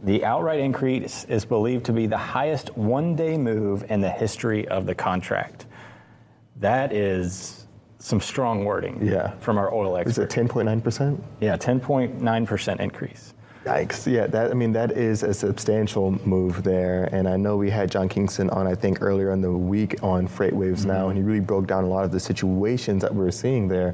The 0.03 0.25
outright 0.25 0.60
increase 0.60 1.24
is 1.25 1.45
believed 1.45 1.86
to 1.86 1.93
be 1.93 2.07
the 2.07 2.17
highest 2.17 2.75
one 2.75 3.15
day 3.15 3.38
move 3.38 3.86
in 3.89 4.01
the 4.01 4.10
history 4.10 4.67
of 4.67 4.88
the 4.88 4.95
contract. 4.95 5.67
That 6.62 6.94
is 6.94 7.65
some 7.98 8.22
strong 8.22 8.65
wording 8.65 9.00
yeah. 9.06 9.32
from 9.39 9.58
our 9.58 9.74
oil 9.74 9.98
expert. 9.98 10.12
Is 10.12 10.18
it 10.18 10.30
10.9%? 10.30 11.22
Yeah, 11.39 11.58
10.9% 11.58 12.80
increase. 12.80 13.34
Yikes! 13.65 14.12
Yeah, 14.12 14.25
that 14.25 14.50
I 14.50 14.56
mean 14.56 14.72
that 14.72 14.94
is 14.94 15.22
a 15.22 15.36
substantial 15.36 16.12
move 16.25 16.63
there, 16.63 17.03
and 17.12 17.30
I 17.30 17.38
know 17.38 17.58
we 17.58 17.70
had 17.70 17.91
John 17.91 18.10
Kingston 18.10 18.50
on 18.50 18.65
I 18.65 18.74
think 18.74 19.03
earlier 19.03 19.32
in 19.34 19.41
the 19.41 19.51
week 19.51 20.01
on 20.01 20.27
FreightWaves 20.27 20.80
mm-hmm. 20.80 20.88
now, 20.88 21.10
and 21.10 21.18
he 21.18 21.24
really 21.24 21.41
broke 21.41 21.68
down 21.68 21.84
a 21.84 21.88
lot 21.88 22.03
of 22.03 22.12
the 22.12 22.20
situations 22.20 23.03
that 23.03 23.13
we 23.13 23.24
are 23.24 23.32
seeing 23.32 23.68
there. 23.68 23.94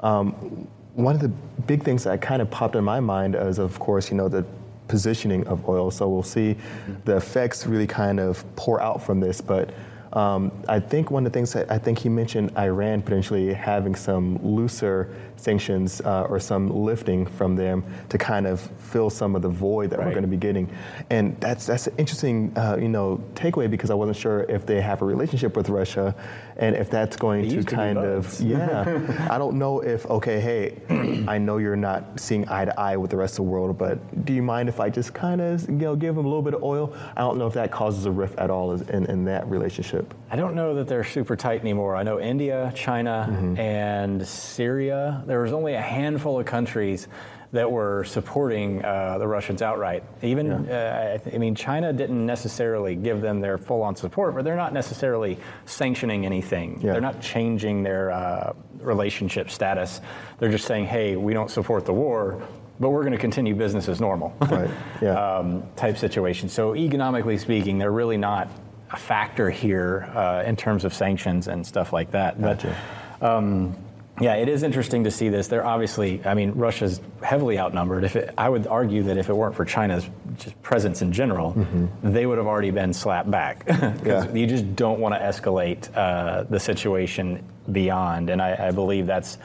Um, 0.00 0.68
one 0.92 1.14
of 1.14 1.22
the 1.22 1.28
big 1.66 1.82
things 1.82 2.04
that 2.04 2.20
kind 2.20 2.42
of 2.42 2.50
popped 2.50 2.76
in 2.76 2.84
my 2.84 3.00
mind 3.00 3.36
is, 3.36 3.58
of 3.58 3.78
course, 3.78 4.10
you 4.10 4.18
know 4.18 4.28
the 4.28 4.44
positioning 4.86 5.46
of 5.46 5.66
oil. 5.66 5.90
So 5.90 6.10
we'll 6.10 6.22
see 6.22 6.54
mm-hmm. 6.54 6.94
the 7.06 7.16
effects 7.16 7.66
really 7.66 7.86
kind 7.86 8.20
of 8.20 8.44
pour 8.54 8.82
out 8.82 9.02
from 9.02 9.20
this, 9.20 9.40
but 9.40 9.70
um, 10.16 10.50
I 10.66 10.80
think 10.80 11.10
one 11.10 11.26
of 11.26 11.32
the 11.32 11.36
things 11.36 11.52
that 11.52 11.70
I 11.70 11.76
think 11.76 11.98
he 11.98 12.08
mentioned 12.08 12.56
Iran 12.56 13.02
potentially 13.02 13.52
having 13.52 13.94
some 13.94 14.38
looser 14.42 15.14
sanctions 15.36 16.00
uh, 16.00 16.22
or 16.30 16.40
some 16.40 16.70
lifting 16.70 17.26
from 17.26 17.54
them 17.54 17.84
to 18.08 18.16
kind 18.16 18.46
of 18.46 18.58
fill 18.78 19.10
some 19.10 19.36
of 19.36 19.42
the 19.42 19.50
void 19.50 19.90
that 19.90 19.98
Right. 19.98 20.06
we're 20.06 20.12
going 20.12 20.22
to 20.22 20.28
be 20.28 20.38
getting. 20.38 20.70
And 21.10 21.38
that's 21.38 21.66
that's 21.66 21.86
an 21.86 21.94
interesting, 21.98 22.50
uh, 22.56 22.78
you 22.80 22.88
know, 22.88 23.22
takeaway 23.34 23.70
because 23.70 23.90
I 23.90 23.94
wasn't 23.94 24.16
sure 24.16 24.44
if 24.48 24.64
they 24.64 24.80
have 24.80 25.02
a 25.02 25.04
relationship 25.04 25.54
with 25.54 25.68
Russia, 25.68 26.14
and 26.56 26.74
if 26.74 26.88
that's 26.88 27.16
going 27.16 27.50
to 27.50 27.62
to 27.62 27.76
kind 27.76 27.98
of 27.98 28.40
yeah. 28.40 29.28
I 29.30 29.36
don't 29.36 29.58
know 29.58 29.80
if 29.80 30.06
okay, 30.06 30.40
hey, 30.40 31.24
I 31.28 31.36
know 31.36 31.58
you're 31.58 31.76
not 31.76 32.18
seeing 32.18 32.48
eye 32.48 32.64
to 32.64 32.80
eye 32.80 32.96
with 32.96 33.10
the 33.10 33.18
rest 33.18 33.34
of 33.34 33.44
the 33.44 33.50
world, 33.50 33.76
but 33.76 34.24
do 34.24 34.32
you 34.32 34.42
mind 34.42 34.70
if 34.70 34.80
I 34.80 34.88
just 34.88 35.12
kind 35.12 35.42
of 35.42 35.68
you 35.68 35.74
know 35.74 35.94
give 35.94 36.14
them 36.16 36.24
a 36.24 36.28
little 36.28 36.42
bit 36.42 36.54
of 36.54 36.62
oil? 36.62 36.94
I 37.16 37.20
don't 37.20 37.36
know 37.36 37.46
if 37.46 37.54
that 37.54 37.70
causes 37.70 38.06
a 38.06 38.10
rift 38.10 38.38
at 38.38 38.48
all 38.48 38.72
in, 38.72 39.04
in 39.06 39.24
that 39.26 39.46
relationship. 39.48 40.05
I 40.30 40.36
don't 40.36 40.54
know 40.54 40.74
that 40.76 40.88
they're 40.88 41.04
super 41.04 41.36
tight 41.36 41.60
anymore. 41.60 41.94
I 41.96 42.02
know 42.02 42.18
India, 42.20 42.72
China, 42.74 43.28
Mm-hmm. 43.30 43.58
and 43.60 44.26
Syria. 44.26 45.22
There 45.26 45.40
was 45.40 45.52
only 45.52 45.74
a 45.74 45.80
handful 45.80 46.38
of 46.40 46.46
countries 46.46 47.06
that 47.52 47.70
were 47.70 48.02
supporting 48.04 48.84
uh, 48.84 49.18
the 49.18 49.26
Russians 49.26 49.62
outright. 49.62 50.02
Even, 50.22 50.50
uh, 50.68 51.14
I, 51.14 51.22
th- 51.22 51.34
I 51.34 51.38
mean, 51.38 51.54
China 51.54 51.92
didn't 51.92 52.26
necessarily 52.26 52.96
give 52.96 53.20
them 53.20 53.40
their 53.40 53.56
full-on 53.56 53.94
support, 53.94 54.34
but 54.34 54.44
they're 54.44 54.56
not 54.56 54.72
necessarily 54.72 55.38
sanctioning 55.64 56.26
anything. 56.26 56.80
Yeah. 56.82 56.92
They're 56.92 57.00
not 57.00 57.20
changing 57.20 57.84
their 57.84 58.10
uh, 58.10 58.52
relationship 58.80 59.48
status. 59.50 60.00
They're 60.38 60.50
just 60.50 60.66
saying, 60.66 60.86
"Hey, 60.86 61.14
we 61.16 61.32
don't 61.34 61.50
support 61.50 61.86
the 61.86 61.92
war." 61.94 62.42
But 62.78 62.90
we're 62.90 63.02
going 63.02 63.12
to 63.12 63.18
continue 63.18 63.54
business 63.54 63.88
as 63.88 64.02
normal. 64.02 64.34
Right, 64.38 64.68
yeah. 65.00 65.12
um, 65.38 65.62
type 65.76 65.96
situation. 65.96 66.50
So 66.50 66.74
economically 66.76 67.38
speaking, 67.38 67.78
they're 67.78 67.90
really 67.92 68.18
not 68.18 68.48
a 68.90 68.96
factor 68.96 69.50
here 69.50 70.10
uh, 70.14 70.42
in 70.46 70.56
terms 70.56 70.84
of 70.84 70.94
sanctions 70.94 71.48
and 71.48 71.66
stuff 71.66 71.92
like 71.92 72.12
that. 72.12 72.40
Gotcha. 72.40 72.76
But 73.20 73.32
um, 73.32 73.76
yeah, 74.20 74.34
it 74.34 74.48
is 74.48 74.62
interesting 74.62 75.04
to 75.04 75.10
see 75.10 75.28
this. 75.28 75.48
They're 75.48 75.66
obviously, 75.66 76.24
I 76.24 76.32
mean, 76.34 76.52
Russia's 76.52 77.00
heavily 77.22 77.58
outnumbered. 77.58 78.02
If 78.04 78.16
it, 78.16 78.32
I 78.38 78.48
would 78.48 78.66
argue 78.66 79.02
that 79.04 79.18
if 79.18 79.28
it 79.28 79.34
weren't 79.34 79.54
for 79.54 79.64
China's 79.66 80.08
just 80.38 80.60
presence 80.62 81.02
in 81.02 81.12
general, 81.12 81.50
they 82.02 82.24
would 82.24 82.38
have 82.38 82.46
already 82.46 82.70
been 82.70 82.92
slapped 82.92 83.30
back. 83.30 83.66
Mm-hmm. 83.76 84.06
Yeah. 84.06 84.32
you 84.32 84.46
just 84.46 84.74
don't 84.74 85.00
want 85.00 85.14
to 85.14 85.20
escalate 85.20 85.94
uh, 85.94 86.44
the 86.44 86.58
situation 86.58 87.44
beyond, 87.70 88.30
and 88.30 88.40
I, 88.40 88.68
I 88.68 88.70
believe 88.70 89.06
that's 89.06 89.36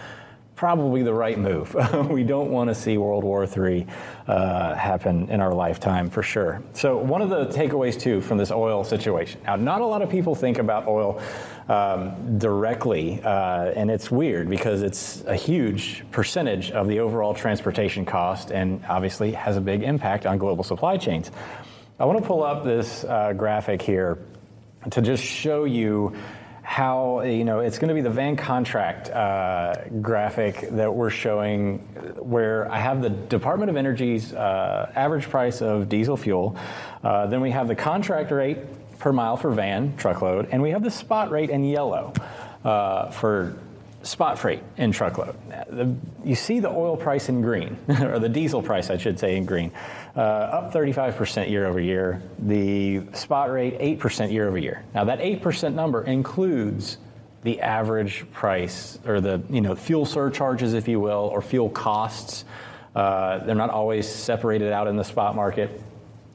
probably 0.62 1.02
the 1.02 1.12
right 1.12 1.40
move. 1.40 1.74
we 2.12 2.24
don't 2.24 2.52
want 2.52 2.70
to 2.70 2.76
see 2.76 2.96
World 2.96 3.24
War 3.24 3.48
III 3.48 3.88
uh, 4.28 4.76
happen 4.76 5.28
in 5.32 5.42
our 5.42 5.52
lifetime 5.52 6.08
for 6.08 6.22
sure. 6.22 6.62
So, 6.74 6.98
one 6.98 7.24
of 7.24 7.32
the 7.32 7.48
takeaways 7.48 8.00
too 8.00 8.22
from 8.22 8.38
this 8.38 8.52
oil 8.52 8.84
situation. 8.84 9.42
Now, 9.44 9.56
not 9.56 9.82
a 9.82 9.86
lot 9.88 10.04
of 10.04 10.12
people 10.12 10.36
think 10.36 10.60
about 10.60 10.88
oil 10.88 11.20
um, 11.68 12.38
directly, 12.38 13.20
uh, 13.24 13.72
and 13.76 13.90
it's 13.90 14.12
weird 14.12 14.52
because 14.52 14.84
it's 14.84 15.24
a 15.26 15.36
huge 15.36 16.06
percentage 16.12 16.70
of 16.70 16.88
the 16.88 17.00
overall 17.00 17.34
transportation 17.34 18.06
cost, 18.06 18.52
and 18.52 18.86
obviously 18.88 19.32
has 19.32 19.58
a 19.58 19.62
big 19.62 19.82
impact 19.82 20.28
on 20.28 20.38
global 20.38 20.64
supply 20.64 20.96
chains. 20.96 21.32
I 22.00 22.06
want 22.06 22.20
to 22.20 22.24
pull 22.24 22.44
up 22.44 22.64
this 22.64 23.04
uh, 23.04 23.34
graphic 23.34 23.82
here 23.82 24.20
to 24.92 25.02
just 25.02 25.24
show 25.24 25.64
you 25.64 26.16
how 26.72 27.20
you 27.20 27.44
know 27.44 27.60
it's 27.60 27.78
going 27.78 27.90
to 27.90 27.94
be 27.94 28.00
the 28.00 28.10
van 28.10 28.38
contract 28.38 29.10
uh, 29.10 29.76
graphic 30.00 30.70
that 30.70 30.96
we're 30.96 31.10
showing 31.10 31.80
where 32.18 32.72
i 32.72 32.80
have 32.80 33.02
the 33.02 33.10
department 33.10 33.70
of 33.70 33.76
energy's 33.76 34.32
uh, 34.32 34.90
average 34.96 35.30
price 35.30 35.62
of 35.62 35.90
diesel 35.90 36.16
fuel 36.16 36.56
uh, 37.04 37.28
then 37.28 37.42
we 37.42 37.52
have 37.52 37.68
the 37.68 37.76
contract 37.76 38.32
rate 38.32 38.58
per 39.00 39.12
mile 39.12 39.36
for 39.36 39.52
van 39.52 39.94
truckload 39.98 40.48
and 40.54 40.62
we 40.62 40.70
have 40.70 40.82
the 40.82 40.90
spot 40.90 41.30
rate 41.30 41.50
in 41.50 41.66
yellow 41.66 42.14
uh, 42.64 43.12
for 43.12 43.54
spot 44.04 44.40
freight 44.40 44.62
in 44.78 44.92
truckload. 44.92 45.36
The, 45.70 45.96
you 46.24 46.36
see 46.36 46.60
the 46.60 46.70
oil 46.70 46.98
price 46.98 47.30
in 47.30 47.42
green, 47.42 47.78
or 48.02 48.20
the 48.20 48.30
diesel 48.30 48.62
price, 48.62 48.90
I 48.90 48.98
should 48.98 49.20
say, 49.20 49.38
in 49.38 49.46
green, 49.46 49.72
uh, 50.16 50.20
up 50.20 50.74
35% 50.74 51.50
year 51.50 51.66
over 51.66 51.80
year. 51.80 52.22
The 52.40 53.02
spot 53.14 53.52
rate, 53.52 53.80
8% 53.80 54.32
year 54.32 54.48
over 54.48 54.58
year. 54.58 54.84
Now, 54.94 55.06
that 55.06 55.20
8% 55.20 55.74
number 55.74 56.04
includes 56.04 56.98
the 57.44 57.62
average 57.62 58.26
price, 58.32 59.00
or 59.06 59.20
the 59.20 59.42
you 59.50 59.62
know 59.62 59.76
fuel 59.76 60.06
surcharges, 60.06 60.74
if 60.74 60.88
you 60.88 61.00
will, 61.00 61.30
or 61.34 61.42
fuel 61.42 61.70
costs. 61.70 62.46
Uh, 62.96 63.40
they're 63.40 63.56
not 63.56 63.70
always 63.70 64.08
separated 64.08 64.72
out 64.72 64.88
in 64.88 64.96
the 64.96 65.04
spot 65.04 65.36
market. 65.36 65.82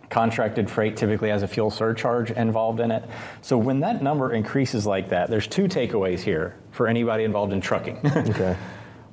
Contracted 0.09 0.71
freight 0.71 0.97
typically 0.97 1.29
has 1.29 1.43
a 1.43 1.49
fuel 1.49 1.71
surcharge 1.71 2.31
involved 2.31 2.81
in 2.81 2.91
it. 2.91 3.05
So 3.43 3.59
when 3.59 3.81
that 3.81 4.03
number 4.03 4.33
increases 4.33 4.87
like 4.87 5.11
that, 5.11 5.29
there's 5.29 5.47
two 5.47 5.65
takeaways 5.65 6.21
here 6.21 6.57
for 6.71 6.87
anybody 6.87 7.25
involved 7.25 7.53
in 7.53 7.61
trucking. 7.61 8.01
Okay. 8.17 8.57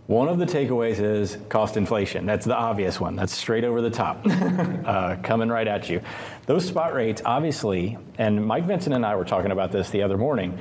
One 0.08 0.28
of 0.28 0.38
the 0.38 0.46
takeaways 0.46 1.00
is 1.00 1.38
cost 1.48 1.78
inflation. 1.78 2.26
That's 2.26 2.46
the 2.46 2.56
obvious 2.56 3.00
one. 3.00 3.16
That's 3.16 3.34
straight 3.34 3.64
over 3.64 3.82
the 3.82 3.90
top, 3.90 4.22
uh, 4.26 5.16
coming 5.24 5.48
right 5.48 5.68
at 5.68 5.90
you. 5.90 6.02
Those 6.46 6.68
spot 6.68 6.94
rates, 6.94 7.22
obviously, 7.24 7.98
and 8.18 8.46
Mike 8.46 8.66
Vincent 8.66 8.94
and 8.94 9.06
I 9.06 9.16
were 9.16 9.24
talking 9.24 9.52
about 9.52 9.72
this 9.72 9.90
the 9.92 10.04
other 10.04 10.18
morning. 10.18 10.58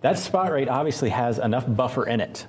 That 0.00 0.18
spot 0.18 0.50
rate 0.50 0.68
obviously 0.68 1.10
has 1.10 1.38
enough 1.38 1.64
buffer 1.68 2.06
in 2.06 2.20
it 2.20 2.46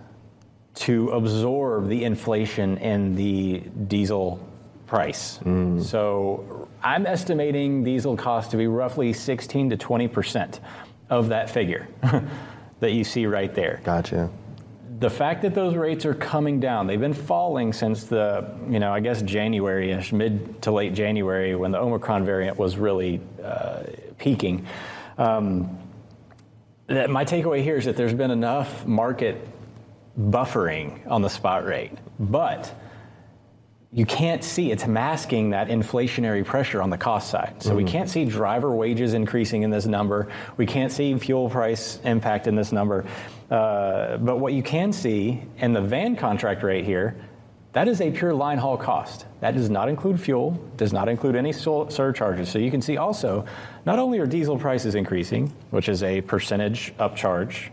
to 0.75 1.09
absorb 1.11 1.87
the 1.87 2.03
inflation 2.03 2.77
in 2.79 3.15
the 3.15 3.59
diesel 3.59 4.45
price. 4.87 5.39
So 5.83 6.67
I'm 6.83 7.05
estimating 7.05 7.83
diesel 7.83 8.17
cost 8.17 8.51
to 8.51 8.57
be 8.57 8.67
roughly 8.67 9.13
16 9.13 9.69
to 9.69 9.77
20 9.77 10.07
percent 10.07 10.59
of 11.09 11.29
that 11.29 11.49
figure 11.49 11.87
that 12.79 12.91
you 12.91 13.03
see 13.03 13.25
right 13.25 13.53
there 13.53 13.79
Gotcha. 13.83 14.29
The 14.99 15.09
fact 15.09 15.41
that 15.41 15.53
those 15.53 15.75
rates 15.75 16.05
are 16.05 16.13
coming 16.13 16.59
down, 16.59 16.87
they've 16.87 16.99
been 16.99 17.13
falling 17.13 17.73
since 17.73 18.05
the, 18.05 18.49
you 18.69 18.79
know, 18.79 18.93
I 18.93 18.99
guess 18.99 19.21
January-ish, 19.21 20.13
mid 20.13 20.61
to 20.61 20.71
late 20.71 20.93
January, 20.93 21.55
when 21.55 21.71
the 21.71 21.79
Omicron 21.79 22.23
variant 22.23 22.57
was 22.57 22.77
really 22.77 23.19
uh, 23.43 23.83
peaking. 24.17 24.65
Um, 25.17 25.77
that 26.87 27.09
my 27.09 27.25
takeaway 27.25 27.63
here 27.63 27.77
is 27.77 27.85
that 27.85 27.97
there's 27.97 28.13
been 28.13 28.31
enough 28.31 28.85
market 28.85 29.47
buffering 30.19 31.05
on 31.09 31.21
the 31.21 31.29
spot 31.29 31.65
rate, 31.65 31.91
but 32.19 32.73
you 33.95 34.05
can't 34.05 34.43
see 34.43 34.71
it's 34.71 34.85
masking 34.85 35.51
that 35.51 35.69
inflationary 35.69 36.43
pressure 36.43 36.81
on 36.81 36.89
the 36.89 36.97
cost 36.97 37.29
side. 37.29 37.55
So 37.63 37.73
we 37.73 37.85
can't 37.85 38.09
see 38.09 38.25
driver 38.25 38.75
wages 38.75 39.13
increasing 39.13 39.63
in 39.63 39.69
this 39.69 39.85
number. 39.85 40.27
We 40.57 40.65
can't 40.65 40.91
see 40.91 41.17
fuel 41.17 41.49
price 41.49 42.01
impact 42.03 42.45
in 42.47 42.55
this 42.55 42.73
number. 42.73 43.05
Uh, 43.49 44.17
but 44.17 44.39
what 44.39 44.51
you 44.51 44.61
can 44.61 44.91
see 44.91 45.41
in 45.59 45.71
the 45.71 45.79
van 45.79 46.17
contract 46.17 46.61
rate 46.61 46.83
here, 46.83 47.15
that 47.71 47.87
is 47.87 48.01
a 48.01 48.11
pure 48.11 48.33
line 48.33 48.57
haul 48.57 48.75
cost. 48.75 49.27
That 49.39 49.53
does 49.55 49.69
not 49.69 49.87
include 49.87 50.19
fuel, 50.19 50.51
does 50.75 50.91
not 50.91 51.07
include 51.07 51.37
any 51.37 51.53
sur- 51.53 51.89
surcharges. 51.89 52.49
So 52.49 52.59
you 52.59 52.71
can 52.71 52.81
see 52.81 52.97
also, 52.97 53.45
not 53.85 53.97
only 53.97 54.19
are 54.19 54.25
diesel 54.27 54.59
prices 54.59 54.95
increasing, 54.95 55.53
which 55.69 55.87
is 55.87 56.03
a 56.03 56.19
percentage 56.19 56.93
upcharge 56.97 57.69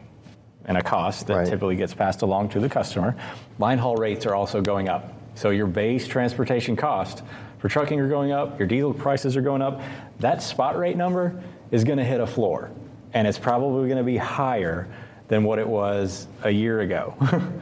and 0.67 0.76
a 0.79 0.83
cost 0.85 1.26
that 1.26 1.37
Right. 1.37 1.47
typically 1.47 1.75
gets 1.75 1.95
passed 1.95 2.23
along 2.23 2.50
to 2.50 2.61
the 2.61 2.69
customer, 2.69 3.17
line 3.59 3.79
haul 3.79 3.97
rates 3.97 4.25
are 4.25 4.37
also 4.37 4.61
going 4.61 4.88
up. 4.88 5.12
So 5.34 5.50
your 5.50 5.66
base 5.66 6.06
transportation 6.06 6.76
cost 6.76 7.22
for 7.58 7.68
trucking 7.68 8.00
are 8.00 8.08
going 8.08 8.32
up, 8.32 8.58
your 8.58 8.66
diesel 8.66 8.92
prices 8.92 9.36
are 9.36 9.42
going 9.42 9.62
up. 9.62 9.80
That 10.18 10.42
spot 10.42 10.76
rate 10.76 10.96
number 10.96 11.40
is 11.70 11.84
going 11.84 11.98
to 11.98 12.04
hit 12.04 12.20
a 12.20 12.26
floor, 12.26 12.70
and 13.12 13.26
it's 13.26 13.38
probably 13.38 13.88
going 13.88 13.98
to 13.98 14.04
be 14.04 14.16
higher 14.16 14.88
than 15.28 15.44
what 15.44 15.58
it 15.58 15.66
was 15.66 16.26
a 16.42 16.50
year 16.50 16.80
ago. 16.80 17.14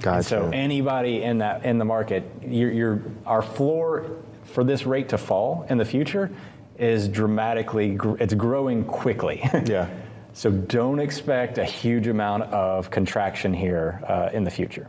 Gotcha. 0.00 0.22
So 0.22 0.50
anybody 0.52 1.22
in 1.22 1.38
that 1.38 1.64
in 1.64 1.78
the 1.78 1.84
market, 1.84 2.24
you're, 2.42 2.70
you're, 2.70 3.02
our 3.24 3.42
floor 3.42 4.06
for 4.44 4.64
this 4.64 4.86
rate 4.86 5.10
to 5.10 5.18
fall 5.18 5.66
in 5.68 5.78
the 5.78 5.84
future 5.84 6.30
is 6.78 7.08
dramatically. 7.08 7.98
It's 8.18 8.34
growing 8.34 8.84
quickly. 8.84 9.48
Yeah. 9.66 9.88
So 10.32 10.50
don't 10.50 10.98
expect 10.98 11.56
a 11.56 11.64
huge 11.64 12.08
amount 12.08 12.42
of 12.52 12.90
contraction 12.90 13.54
here 13.54 14.02
uh, 14.06 14.28
in 14.34 14.44
the 14.44 14.50
future. 14.50 14.86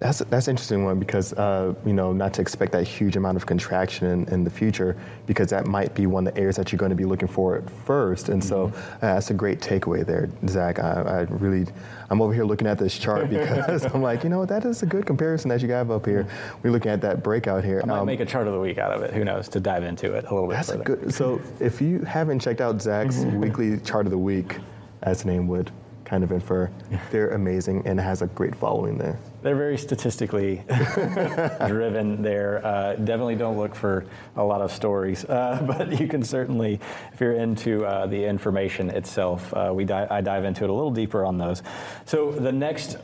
That's 0.00 0.20
that's 0.20 0.46
an 0.46 0.52
interesting 0.52 0.84
one 0.84 1.00
because 1.00 1.32
uh, 1.32 1.74
you 1.84 1.92
know 1.92 2.12
not 2.12 2.32
to 2.34 2.40
expect 2.40 2.70
that 2.70 2.84
huge 2.86 3.16
amount 3.16 3.36
of 3.36 3.46
contraction 3.46 4.06
in, 4.06 4.28
in 4.32 4.44
the 4.44 4.50
future 4.50 4.96
because 5.26 5.48
that 5.50 5.66
might 5.66 5.92
be 5.92 6.06
one 6.06 6.24
of 6.24 6.32
the 6.34 6.40
areas 6.40 6.54
that 6.54 6.70
you're 6.70 6.78
going 6.78 6.90
to 6.90 6.94
be 6.96 7.04
looking 7.04 7.26
for 7.26 7.56
at 7.56 7.68
first, 7.68 8.28
and 8.28 8.42
so 8.42 8.68
Mm-hmm. 8.68 8.76
uh, 9.04 9.14
that's 9.14 9.30
a 9.30 9.34
great 9.34 9.58
takeaway 9.60 10.06
there, 10.06 10.28
Zach. 10.46 10.78
I, 10.78 11.02
I 11.02 11.20
really 11.22 11.66
I'm 12.10 12.22
over 12.22 12.32
here 12.32 12.44
looking 12.44 12.68
at 12.68 12.78
this 12.78 12.96
chart 12.96 13.28
because 13.38 13.86
I'm 13.86 14.00
like 14.00 14.22
you 14.22 14.30
know 14.30 14.46
that 14.46 14.64
is 14.64 14.84
a 14.84 14.86
good 14.86 15.04
comparison 15.04 15.48
that 15.48 15.62
you 15.62 15.70
have 15.72 15.90
up 15.90 16.06
here. 16.06 16.28
We're 16.62 16.70
looking 16.70 16.92
at 16.92 17.00
that 17.00 17.24
breakout 17.24 17.64
here. 17.64 17.80
I 17.82 17.86
might 17.86 17.98
Um, 17.98 18.06
make 18.06 18.20
a 18.20 18.24
chart 18.26 18.46
of 18.46 18.52
the 18.52 18.60
week 18.60 18.78
out 18.78 18.92
of 18.92 19.02
it. 19.02 19.12
Who 19.12 19.24
knows? 19.24 19.48
To 19.48 19.58
dive 19.58 19.82
into 19.82 20.14
it 20.14 20.26
a 20.26 20.32
little 20.32 20.46
bit 20.48 20.54
that's 20.58 20.68
a 20.68 20.72
further. 20.78 20.84
good. 20.96 21.12
So 21.12 21.40
if 21.58 21.80
you 21.80 21.98
haven't 22.02 22.38
checked 22.38 22.60
out 22.60 22.80
Zach's 22.80 23.24
weekly 23.24 23.78
chart 23.80 24.06
of 24.06 24.12
the 24.12 24.18
week, 24.18 24.58
as 25.02 25.24
the 25.24 25.30
name 25.32 25.48
would 25.48 25.72
kind 26.04 26.22
of 26.22 26.30
infer, 26.30 26.70
they're 27.10 27.30
amazing 27.30 27.82
and 27.84 27.98
it 27.98 28.02
has 28.04 28.22
a 28.22 28.26
great 28.28 28.54
following 28.54 28.96
there. 28.96 29.18
They're 29.40 29.56
very 29.56 29.78
statistically 29.78 30.64
driven 31.66 32.22
there. 32.22 32.64
Uh, 32.64 32.94
definitely 32.96 33.36
don't 33.36 33.56
look 33.56 33.74
for 33.74 34.06
a 34.36 34.42
lot 34.42 34.60
of 34.60 34.72
stories, 34.72 35.24
uh, 35.24 35.62
but 35.66 36.00
you 36.00 36.08
can 36.08 36.22
certainly, 36.24 36.80
if 37.12 37.20
you're 37.20 37.34
into 37.34 37.84
uh, 37.84 38.06
the 38.06 38.24
information 38.24 38.90
itself, 38.90 39.54
uh, 39.54 39.70
we 39.72 39.84
di- 39.84 40.08
I 40.10 40.20
dive 40.22 40.44
into 40.44 40.64
it 40.64 40.70
a 40.70 40.72
little 40.72 40.90
deeper 40.90 41.24
on 41.24 41.38
those. 41.38 41.62
So 42.04 42.32
the 42.32 42.52
next 42.52 42.96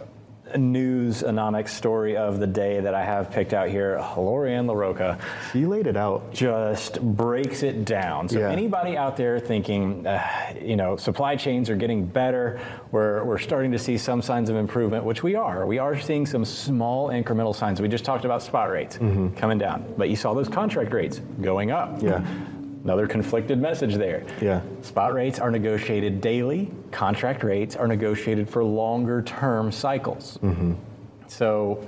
news 0.56 1.22
anomic 1.22 1.68
story 1.68 2.16
of 2.16 2.38
the 2.40 2.46
day 2.46 2.80
that 2.80 2.94
I 2.94 3.04
have 3.04 3.30
picked 3.30 3.52
out 3.52 3.68
here, 3.68 4.02
Lori 4.16 4.54
Ann 4.54 4.66
LaRocco. 4.66 5.18
She 5.52 5.66
laid 5.66 5.86
it 5.86 5.96
out. 5.96 6.32
Just 6.32 7.00
breaks 7.02 7.62
it 7.62 7.84
down. 7.84 8.28
So 8.28 8.38
Yeah. 8.38 8.50
anybody 8.50 8.96
out 8.96 9.16
there 9.16 9.38
thinking, 9.38 10.06
uh, 10.06 10.20
you 10.60 10.76
know, 10.76 10.96
supply 10.96 11.36
chains 11.36 11.68
are 11.70 11.76
getting 11.76 12.04
better, 12.06 12.60
we're, 12.92 13.24
we're 13.24 13.38
starting 13.38 13.72
to 13.72 13.78
see 13.78 13.98
some 13.98 14.22
signs 14.22 14.48
of 14.50 14.56
improvement, 14.56 15.04
which 15.04 15.22
we 15.22 15.34
are. 15.34 15.66
We 15.66 15.78
are 15.78 15.98
seeing 15.98 16.26
some 16.26 16.44
small 16.44 17.08
incremental 17.08 17.54
signs. 17.54 17.80
We 17.80 17.88
just 17.88 18.04
talked 18.04 18.24
about 18.24 18.42
spot 18.42 18.70
rates 18.70 18.96
coming 19.36 19.58
down, 19.58 19.84
but 19.96 20.08
you 20.08 20.16
saw 20.16 20.34
those 20.34 20.48
contract 20.48 20.92
rates 20.92 21.20
going 21.40 21.70
up. 21.70 21.96
Mm-hmm. 21.98 22.06
Yeah. 22.06 22.24
Another 22.84 23.06
conflicted 23.06 23.58
message 23.58 23.94
there. 23.94 24.24
Yeah. 24.42 24.60
Spot 24.82 25.14
rates 25.14 25.38
are 25.38 25.50
negotiated 25.50 26.20
daily. 26.20 26.70
Contract 26.92 27.42
rates 27.42 27.76
are 27.76 27.88
negotiated 27.88 28.48
for 28.48 28.62
longer 28.62 29.22
term 29.22 29.72
cycles. 29.72 30.38
So, 31.26 31.86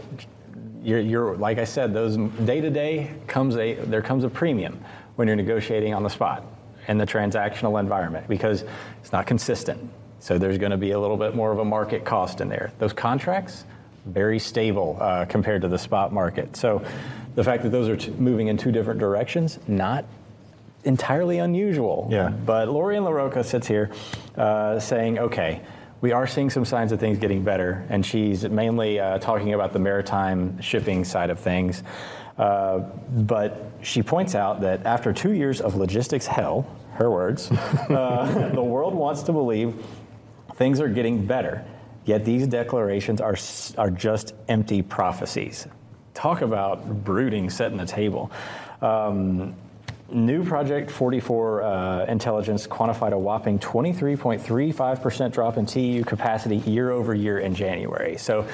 you're, 0.83 1.01
you're 1.01 1.37
like 1.37 1.59
I 1.59 1.65
said, 1.65 1.93
those 1.93 2.17
day 2.17 2.61
to 2.63 2.71
day 2.71 3.11
comes 3.27 3.57
a 3.57 3.75
there 3.75 4.01
comes 4.03 4.25
a 4.25 4.31
premium 4.31 4.81
when 5.17 5.29
you're 5.29 5.37
negotiating 5.37 5.93
on 5.93 6.03
the 6.03 6.09
spot 6.09 6.45
in 6.89 6.97
the 6.97 7.07
transactional 7.07 7.79
environment 7.79 8.27
because 8.29 8.65
it's 9.03 9.13
not 9.13 9.27
consistent. 9.27 9.91
So 10.21 10.39
there's 10.39 10.59
going 10.59 10.71
to 10.71 10.77
be 10.79 10.93
a 10.93 10.99
little 10.99 11.17
bit 11.17 11.35
more 11.35 11.53
of 11.53 11.59
a 11.59 11.65
market 11.65 12.05
cost 12.05 12.41
in 12.41 12.49
there. 12.49 12.73
Those 12.79 12.93
contracts 12.93 13.65
very 14.07 14.39
stable 14.39 14.97
uh, 15.01 15.25
compared 15.27 15.63
to 15.63 15.69
the 15.69 15.79
spot 15.79 16.13
market. 16.13 16.57
So 16.57 16.83
the 17.35 17.45
fact 17.45 17.65
that 17.65 17.71
those 17.71 17.89
are 17.89 17.97
t- 17.97 18.13
moving 18.13 18.47
in 18.47 18.57
two 18.57 18.73
different 18.73 19.01
directions 19.01 19.59
not 19.67 20.05
entirely 20.87 21.39
unusual. 21.39 22.09
Yeah. 22.11 22.31
But 22.31 22.69
Lori 22.69 22.97
Ann 22.97 23.03
LaRocco 23.03 23.45
sits 23.45 23.67
here 23.67 23.91
uh, 24.37 24.79
saying, 24.81 25.19
okay, 25.19 25.61
we 26.01 26.13
are 26.13 26.27
seeing 26.27 26.51
some 26.51 26.65
signs 26.65 26.93
of 26.93 27.01
things 27.01 27.19
getting 27.19 27.43
better, 27.43 27.85
and 27.89 28.05
she's 28.05 28.49
mainly 28.49 29.01
uh, 29.01 29.19
talking 29.19 29.55
about 29.55 29.73
the 29.73 29.79
maritime 29.79 30.61
shipping 30.61 31.05
side 31.05 31.31
of 31.31 31.41
things. 31.41 31.83
Uh, 32.39 32.79
but 33.09 33.71
she 33.83 34.03
points 34.03 34.35
out 34.35 34.61
that 34.61 34.85
after 34.85 35.13
two 35.13 35.33
years 35.33 35.61
of 35.61 35.75
logistics 35.75 36.27
hell, 36.27 36.67
her 36.93 37.11
words, 37.11 37.51
uh, 37.51 38.51
the 38.55 38.63
world 38.63 38.95
wants 38.95 39.23
to 39.25 39.33
believe 39.33 39.75
things 40.57 40.81
are 40.81 40.89
getting 40.89 41.27
better, 41.27 41.65
yet 42.05 42.25
these 42.25 42.47
declarations 42.47 43.21
are, 43.21 43.37
are 43.79 43.91
just 43.91 44.35
empty 44.49 44.83
prophecies. 44.83 45.67
Talk 46.13 46.43
about 46.43 47.05
brooding, 47.05 47.51
setting 47.51 47.79
the 47.79 47.87
table. 47.87 48.31
Um, 48.83 49.55
New 50.11 50.45
Project 50.45 50.91
44 50.91 51.63
uh, 51.63 52.05
intelligence 52.07 52.67
quantified 52.67 53.13
a 53.13 53.19
whopping 53.19 53.59
23.35% 53.59 55.33
drop 55.33 55.57
in 55.57 55.67
TEU 55.67 56.05
capacity 56.05 56.59
year 56.59 56.91
over 56.91 57.13
year 57.13 57.39
in 57.41 57.55
January. 57.55 58.17
So 58.17 58.47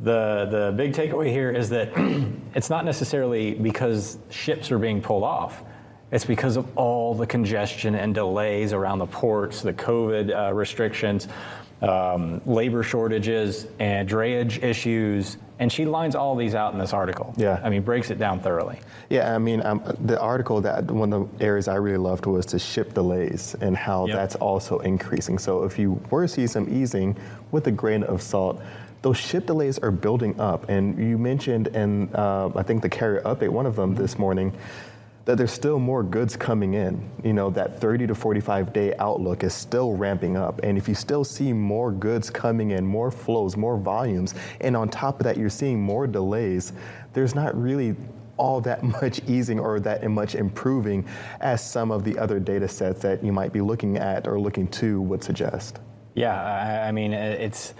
the, 0.00 0.46
the 0.50 0.74
big 0.76 0.92
takeaway 0.92 1.30
here 1.30 1.50
is 1.50 1.70
that 1.70 1.90
it's 2.54 2.68
not 2.68 2.84
necessarily 2.84 3.54
because 3.54 4.18
ships 4.28 4.70
are 4.70 4.78
being 4.78 5.00
pulled 5.00 5.22
off. 5.22 5.62
It's 6.10 6.26
because 6.26 6.56
of 6.56 6.76
all 6.76 7.14
the 7.14 7.26
congestion 7.26 7.94
and 7.94 8.14
delays 8.14 8.72
around 8.72 8.98
the 8.98 9.06
ports, 9.06 9.62
the 9.62 9.72
COVID 9.72 10.36
uh, 10.36 10.52
restrictions, 10.52 11.28
um, 11.82 12.40
labor 12.46 12.82
shortages, 12.82 13.66
and 13.78 14.08
drayage 14.08 14.62
issues. 14.62 15.36
And 15.58 15.70
she 15.70 15.84
lines 15.84 16.14
all 16.16 16.34
these 16.34 16.54
out 16.54 16.72
in 16.72 16.78
this 16.80 16.92
article. 16.92 17.32
Yeah. 17.36 17.60
I 17.62 17.70
mean, 17.70 17.82
breaks 17.82 18.10
it 18.10 18.18
down 18.18 18.40
thoroughly. 18.40 18.80
Yeah, 19.08 19.34
I 19.34 19.38
mean, 19.38 19.64
um, 19.64 19.82
the 20.00 20.20
article 20.20 20.60
that 20.62 20.90
one 20.90 21.12
of 21.12 21.38
the 21.38 21.44
areas 21.44 21.68
I 21.68 21.76
really 21.76 21.98
loved 21.98 22.26
was 22.26 22.46
the 22.46 22.58
ship 22.58 22.94
delays 22.94 23.54
and 23.60 23.76
how 23.76 24.06
Yep. 24.06 24.16
that's 24.16 24.34
also 24.36 24.78
increasing. 24.80 25.38
So 25.38 25.62
if 25.62 25.78
you 25.78 26.00
were 26.10 26.22
to 26.22 26.28
see 26.28 26.46
some 26.48 26.68
easing 26.68 27.16
with 27.52 27.66
a 27.68 27.70
grain 27.70 28.02
of 28.02 28.20
salt, 28.20 28.60
those 29.02 29.16
ship 29.16 29.46
delays 29.46 29.78
are 29.78 29.90
building 29.92 30.38
up. 30.40 30.68
And 30.68 30.98
you 30.98 31.18
mentioned 31.18 31.68
in, 31.68 32.08
uh, 32.14 32.50
I 32.56 32.62
think, 32.62 32.82
the 32.82 32.88
carrier 32.88 33.20
update, 33.24 33.50
one 33.50 33.66
of 33.66 33.76
them 33.76 33.94
this 33.94 34.18
morning, 34.18 34.52
that 35.24 35.38
there's 35.38 35.52
still 35.52 35.78
more 35.78 36.02
goods 36.02 36.36
coming 36.36 36.74
in. 36.74 37.10
You 37.22 37.32
know, 37.32 37.50
that 37.50 37.80
30 37.80 38.08
to 38.08 38.14
45 38.14 38.72
day 38.72 38.94
outlook 38.96 39.42
is 39.42 39.54
still 39.54 39.94
ramping 39.94 40.36
up. 40.36 40.60
And 40.62 40.76
if 40.76 40.88
you 40.88 40.94
still 40.94 41.24
see 41.24 41.52
more 41.52 41.90
goods 41.90 42.30
coming 42.30 42.72
in, 42.72 42.86
more 42.86 43.10
flows, 43.10 43.56
more 43.56 43.78
volumes, 43.78 44.34
and 44.60 44.76
on 44.76 44.88
top 44.88 45.20
of 45.20 45.24
that, 45.24 45.36
you're 45.36 45.50
seeing 45.50 45.80
more 45.80 46.06
delays, 46.06 46.72
there's 47.12 47.34
not 47.34 47.60
really 47.60 47.96
all 48.36 48.60
that 48.60 48.82
much 49.02 49.20
easing 49.26 49.58
or 49.58 49.80
that 49.80 50.06
much 50.10 50.34
improving 50.34 51.06
as 51.40 51.64
some 51.64 51.90
of 51.90 52.04
the 52.04 52.18
other 52.18 52.38
data 52.38 52.68
sets 52.68 53.00
that 53.02 53.24
you 53.24 53.32
might 53.32 53.52
be 53.52 53.60
looking 53.60 53.96
at 53.96 54.26
or 54.26 54.38
looking 54.38 54.68
to 54.68 55.00
would 55.02 55.22
suggest. 55.22 55.80
Yeah, 56.14 56.40
I, 56.40 56.88
I 56.88 56.92
mean, 56.92 57.12
it's, 57.12 57.74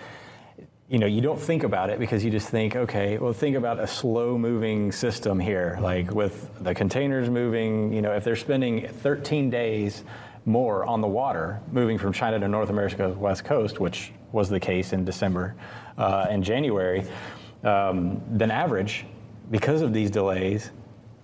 you 0.95 1.01
know, 1.01 1.07
you 1.07 1.21
don't 1.21 1.41
think 1.41 1.65
about 1.65 1.91
it 1.91 1.99
because 1.99 2.25
you 2.25 2.31
just 2.31 2.51
think, 2.51 2.77
okay, 2.77 3.19
well, 3.19 3.33
think 3.33 3.57
about 3.57 3.81
a 3.81 3.87
slow 3.87 4.39
moving 4.39 4.93
system 4.93 5.41
here, 5.41 5.77
like 5.81 6.13
with 6.13 6.49
the 6.63 6.73
containers 6.73 7.29
moving, 7.29 7.93
you 7.93 8.01
know, 8.01 8.13
if 8.13 8.23
they're 8.23 8.37
spending 8.37 8.87
13 8.87 9.51
days 9.51 10.05
more 10.45 10.85
on 10.85 11.01
the 11.01 11.09
water 11.09 11.61
moving 11.73 11.99
from 11.99 12.13
China 12.13 12.39
to 12.39 12.47
North 12.47 12.71
America's 12.71 13.17
west 13.17 13.45
coast, 13.45 13.81
which 13.81 14.13
was 14.31 14.49
the 14.49 14.61
case 14.61 14.93
in 14.93 15.05
December 15.05 15.57
uh, 15.99 16.29
and 16.31 16.45
January, 16.45 17.05
um, 17.65 18.23
than 18.31 18.53
average, 18.53 19.05
because 19.51 19.83
of 19.83 19.93
these 19.93 20.13
delays, 20.13 20.71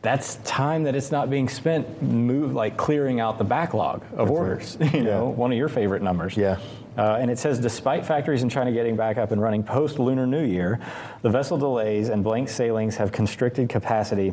that's 0.02 0.36
time 0.36 0.84
that 0.84 0.94
it's 0.94 1.10
not 1.10 1.28
being 1.28 1.48
spent 1.48 2.02
move 2.02 2.54
like 2.54 2.76
clearing 2.76 3.20
out 3.20 3.36
the 3.38 3.44
backlog 3.44 4.02
of 4.16 4.30
orders. 4.30 4.78
You 4.92 5.02
know, 5.02 5.28
Yeah. 5.28 5.36
one 5.36 5.52
of 5.52 5.58
your 5.58 5.68
favorite 5.68 6.02
numbers. 6.02 6.36
Yeah. 6.36 6.58
Uh, 6.96 7.18
and 7.20 7.30
it 7.30 7.38
says, 7.38 7.58
despite 7.58 8.04
factories 8.04 8.42
in 8.42 8.48
China 8.48 8.72
getting 8.72 8.96
back 8.96 9.16
up 9.18 9.30
and 9.30 9.40
running 9.40 9.62
post 9.62 9.98
Lunar 9.98 10.26
New 10.26 10.44
Year, 10.44 10.80
the 11.22 11.30
vessel 11.30 11.56
delays 11.58 12.08
and 12.08 12.24
blank 12.24 12.48
sailings 12.48 12.96
have 12.96 13.12
constricted 13.12 13.68
capacity, 13.68 14.30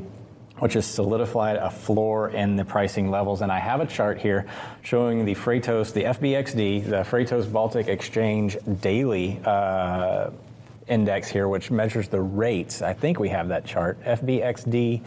which 0.60 0.74
has 0.74 0.86
solidified 0.86 1.58
a 1.58 1.70
floor 1.70 2.30
in 2.30 2.56
the 2.56 2.66
pricing 2.66 3.12
levels. 3.12 3.42
And 3.42 3.52
I 3.52 3.60
have 3.60 3.80
a 3.82 3.86
chart 3.86 4.18
here 4.20 4.46
showing 4.82 5.24
the 5.26 5.36
Freightos, 5.36 5.94
the 5.94 6.04
FBXD, 6.06 6.86
the 6.90 7.04
Freightos 7.04 7.52
Baltic 7.52 7.88
Exchange 7.90 8.58
daily. 8.82 9.40
Uh, 9.46 10.32
index 10.88 11.28
here, 11.28 11.50
which 11.50 11.70
measures 11.70 12.08
the 12.08 12.22
rates. 12.22 12.82
I 12.82 12.94
think 12.94 13.20
we 13.20 13.28
have 13.28 13.50
that 13.50 13.66
chart. 13.66 14.02
FBXD 14.06 15.02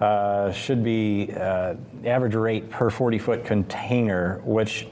uh, 0.00 0.52
should 0.52 0.82
be 0.82 1.32
uh, 1.32 1.74
average 2.04 2.34
rate 2.34 2.70
per 2.70 2.90
40 2.90 3.18
foot 3.18 3.44
container, 3.44 4.40
which 4.44 4.86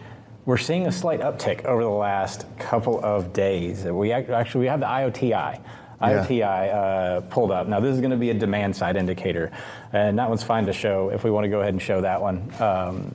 we're 0.45 0.57
seeing 0.57 0.87
a 0.87 0.93
slight 0.93 1.21
uptick 1.21 1.65
over 1.65 1.83
the 1.83 1.89
last 1.89 2.47
couple 2.59 3.05
of 3.05 3.33
days. 3.33 3.85
We 3.85 4.13
actually 4.13 4.61
we 4.61 4.67
have 4.67 4.81
the 4.81 4.87
IOTI. 4.87 5.61
IOTI 6.01 6.75
uh, 6.75 7.21
pulled 7.23 7.53
up. 7.53 7.69
Now 7.69 7.79
this 7.79 7.95
is 7.95 8.01
going 8.01 8.11
to 8.11 8.17
be 8.17 8.31
a 8.31 8.35
demand 8.35 8.75
side 8.75 8.97
indicator, 8.97 9.53
and 9.93 10.19
that 10.19 10.29
one's 10.29 10.43
fine 10.43 10.67
to 10.67 10.73
show 10.73 11.11
if 11.11 11.23
we 11.23 11.31
want 11.31 11.45
to 11.45 11.49
go 11.49 11.61
ahead 11.61 11.75
and 11.75 11.81
show 11.81 12.01
that 12.01 12.21
one. 12.21 12.51
Um, 12.59 13.15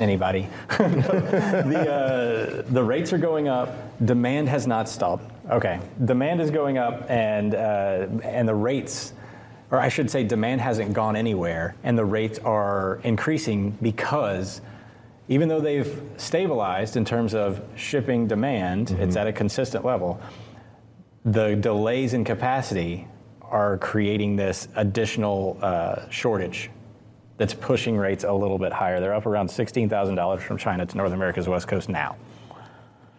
anybody. 0.00 0.48
the, 0.68 2.62
uh, 2.66 2.70
the 2.70 2.82
rates 2.82 3.12
are 3.12 3.18
going 3.18 3.48
up. 3.48 3.70
Demand 4.04 4.48
has 4.48 4.66
not 4.66 4.88
stopped. 4.88 5.24
Okay, 5.50 5.80
demand 6.04 6.40
is 6.40 6.50
going 6.50 6.78
up, 6.78 7.10
and 7.10 7.54
uh, 7.54 8.06
and 8.22 8.46
the 8.46 8.54
rates, 8.54 9.12
or 9.72 9.80
I 9.80 9.88
should 9.88 10.10
say, 10.10 10.22
demand 10.22 10.60
hasn't 10.60 10.92
gone 10.92 11.16
anywhere, 11.16 11.74
and 11.82 11.96
the 11.98 12.04
rates 12.04 12.38
are 12.40 13.00
increasing 13.02 13.70
because. 13.82 14.60
Even 15.28 15.48
though 15.48 15.60
they've 15.60 16.02
stabilized 16.18 16.96
in 16.96 17.04
terms 17.04 17.32
of 17.32 17.62
shipping 17.74 18.26
demand, 18.26 18.90
it's 18.90 19.16
at 19.16 19.26
a 19.26 19.32
consistent 19.32 19.82
level. 19.84 20.20
The 21.24 21.54
delays 21.54 22.12
in 22.12 22.24
capacity 22.24 23.06
are 23.40 23.78
creating 23.78 24.36
this 24.36 24.68
additional 24.74 25.56
uh, 25.62 26.08
shortage 26.10 26.70
that's 27.38 27.54
pushing 27.54 27.96
rates 27.96 28.24
a 28.24 28.32
little 28.32 28.58
bit 28.58 28.72
higher. 28.72 29.00
They're 29.00 29.14
up 29.14 29.24
around 29.24 29.48
$16,000 29.48 30.40
from 30.40 30.58
China 30.58 30.84
to 30.84 30.96
North 30.96 31.12
America's 31.12 31.48
West 31.48 31.68
Coast 31.68 31.88
now. 31.88 32.16